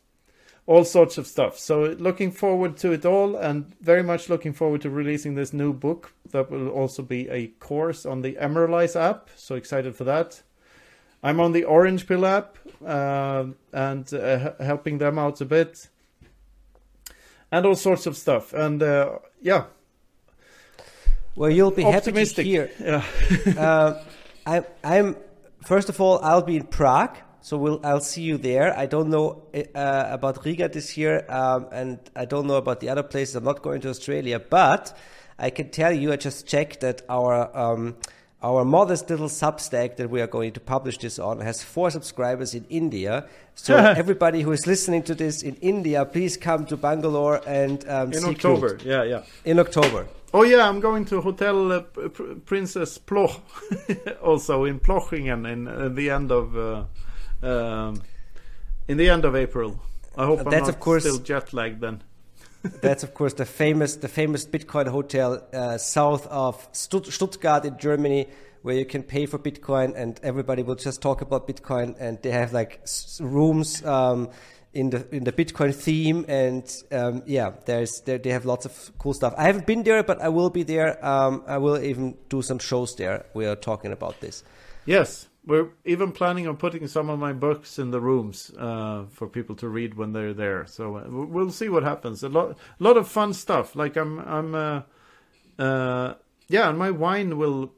[0.68, 1.58] all sorts of stuff.
[1.58, 5.74] So looking forward to it all, and very much looking forward to releasing this new
[5.74, 9.30] book that will also be a course on the Emeralise app.
[9.36, 10.43] So excited for that.
[11.24, 15.88] I'm on the Orange Pill app uh, and uh, helping them out a bit
[17.52, 18.54] and all sorts of stuff.
[18.54, 19.66] And uh, yeah.
[21.36, 22.48] Well, you'll be Optimistic.
[22.48, 23.04] happy to hear.
[23.46, 23.62] Yeah.
[23.62, 24.04] uh,
[24.46, 25.18] I, I'm
[25.66, 28.78] first of all, I'll be in Prague, so we'll I'll see you there.
[28.78, 32.89] I don't know uh, about Riga this year, um, and I don't know about the
[32.89, 33.36] other places.
[33.36, 34.98] I'm not going to Australia, but
[35.38, 37.98] I can tell you, I just checked that our um,
[38.46, 42.54] our modest little Substack that we are going to publish this on has four subscribers
[42.54, 43.28] in India.
[43.56, 48.14] So everybody who is listening to this in India, please come to Bangalore and um,
[48.14, 48.78] in October.
[48.86, 49.24] Yeah, yeah.
[49.46, 50.06] In October.
[50.32, 53.41] Oh yeah, I'm going to Hotel uh, P- Princess Ploch,
[54.22, 56.84] also in Plochingen in, in the end of uh,
[57.41, 58.04] um,
[58.88, 59.80] in the end of April.
[60.16, 62.04] I hope uh, I'm not of course, still jet lagged then.
[62.82, 67.78] That's of course the famous the famous Bitcoin hotel uh, south of Stutt- Stuttgart in
[67.78, 68.28] Germany,
[68.61, 72.32] where you can pay for Bitcoin and everybody will just talk about Bitcoin, and they
[72.32, 72.86] have like
[73.20, 73.84] rooms.
[73.86, 74.30] Um,
[74.76, 78.91] in the in the Bitcoin theme, and um, yeah, there's there, they have lots of
[78.99, 79.34] cool stuff.
[79.38, 81.03] I haven't been there, but I will be there.
[81.03, 83.26] Um, I will even do some shows there.
[83.34, 84.43] We are talking about this.
[84.86, 89.28] Yes, we're even planning on putting some of my books in the rooms uh, for
[89.28, 90.66] people to read when they're there.
[90.66, 92.24] So uh, we'll see what happens.
[92.24, 93.76] A lot, a lot of fun stuff.
[93.76, 94.82] Like I'm, I'm, uh,
[95.60, 96.14] uh,
[96.48, 97.72] yeah, and my wine will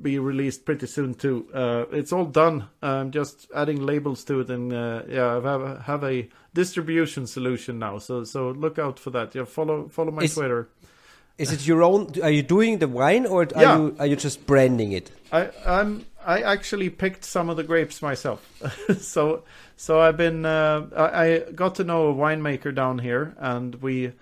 [0.00, 1.48] be released pretty soon too.
[1.52, 2.68] Uh, it's all done.
[2.82, 7.26] I'm just adding labels to it, and uh, yeah, I have a, have a distribution
[7.26, 7.98] solution now.
[7.98, 9.34] So so look out for that.
[9.34, 10.68] Yeah, follow follow my is, Twitter.
[11.36, 12.12] Is it your own?
[12.22, 13.76] Are you doing the wine, or are yeah.
[13.76, 15.10] you are you just branding it?
[15.32, 18.46] I I'm I actually picked some of the grapes myself.
[18.98, 19.44] so
[19.76, 24.12] so I've been uh, I, I, got to know a winemaker down here, and we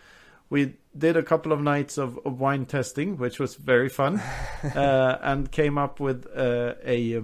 [0.51, 4.21] we did a couple of nights of, of wine testing, which was very fun,
[4.75, 7.23] uh, and came up with uh, a.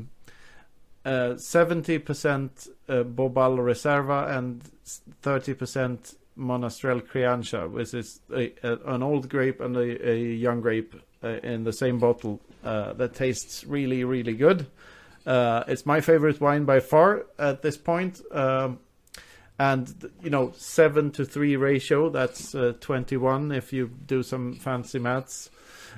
[1.05, 4.63] Uh, seventy percent uh, Bobal Reserva and
[5.23, 10.61] thirty percent Monastrell Crianza, which is a, a, an old grape and a, a young
[10.61, 14.67] grape in the same bottle uh, that tastes really, really good.
[15.27, 18.21] Uh, it's my favorite wine by far at this point.
[18.31, 18.79] Um,
[19.59, 22.11] and you know, seven to three ratio.
[22.11, 25.51] That's uh, twenty-one if you do some fancy maths,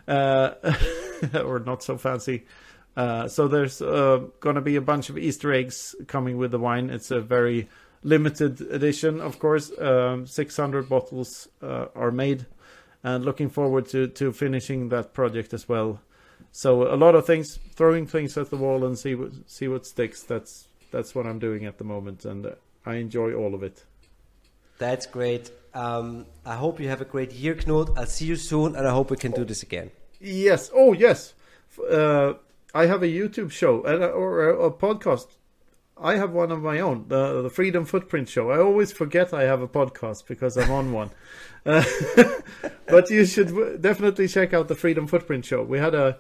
[0.08, 0.52] uh,
[1.44, 2.46] or not so fancy.
[2.96, 6.88] Uh, so there's going to be a bunch of Easter eggs coming with the wine.
[6.90, 7.68] It's a very
[8.02, 9.70] limited edition, of course.
[9.78, 12.46] Um, 600 bottles are made
[13.02, 16.00] and looking forward to to finishing that project as well.
[16.52, 19.86] So a lot of things, throwing things at the wall and see what see what
[19.86, 20.22] sticks.
[20.22, 23.84] That's that's what I'm doing at the moment, and I enjoy all of it.
[24.78, 25.50] That's great.
[25.74, 27.96] Um, I hope you have a great year, Knut.
[27.96, 29.90] I'll see you soon, and I hope we can do this again.
[30.18, 30.70] Yes.
[30.74, 31.34] Oh, yes.
[31.90, 32.34] Uh,
[32.74, 35.26] I have a YouTube show uh, or a, a podcast
[36.00, 38.50] I have one of my own, the the Freedom Footprint Show.
[38.50, 41.10] I always forget I have a podcast because I'm on one.
[41.66, 41.84] Uh,
[42.86, 45.62] but you should definitely check out the Freedom Footprint Show.
[45.62, 46.18] We had a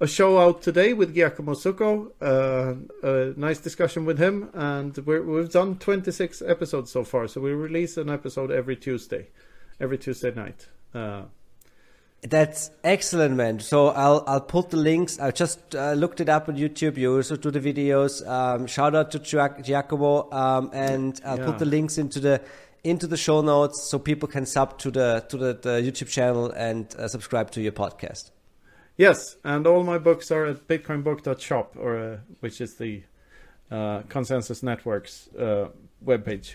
[0.00, 2.10] a show out today with Giacomo Zucco.
[2.20, 7.28] Uh, a nice discussion with him, and we have done 26 episodes so far.
[7.28, 9.28] So we release an episode every Tuesday,
[9.80, 10.66] every Tuesday night.
[10.92, 11.22] Uh,
[12.22, 13.58] that's excellent, man.
[13.60, 15.18] So I'll I'll put the links.
[15.18, 16.96] I just uh, looked it up on YouTube.
[16.96, 18.26] You also do the videos.
[18.26, 21.46] Um, shout out to Giacomo, um, and I'll yeah.
[21.46, 22.40] put the links into the
[22.84, 26.50] into the show notes so people can sub to the to the, the YouTube channel
[26.52, 28.30] and uh, subscribe to your podcast.
[28.96, 33.02] Yes, and all my books are at bitcoinbook.shop, or uh, which is the
[33.70, 35.68] uh, Consensus Network's uh,
[36.04, 36.54] webpage.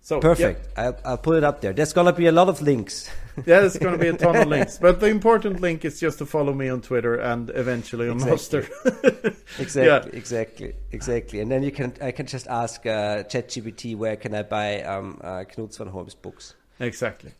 [0.00, 0.68] So Perfect.
[0.78, 1.72] I'll, I'll put it up there.
[1.72, 3.10] There's gonna be a lot of links.
[3.46, 6.18] Yeah, there's going to be a ton of links, but the important link is just
[6.18, 8.60] to follow me on Twitter and eventually on Exactly.
[8.60, 9.36] Nostr.
[9.58, 11.40] exactly, exactly, exactly.
[11.40, 15.20] And then you can I can just ask uh, ChatGPT where can I buy um,
[15.22, 16.54] uh, Knut Svanholm's books.
[16.78, 17.32] exactly.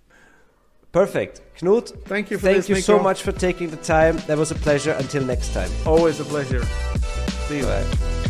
[0.90, 2.04] Perfect, Knut.
[2.04, 4.16] Thank you for Thank you so much for taking the time.
[4.26, 4.92] That was a pleasure.
[4.92, 5.70] Until next time.
[5.86, 6.64] Always a pleasure.
[7.48, 7.64] See you.
[7.64, 8.23] Bye.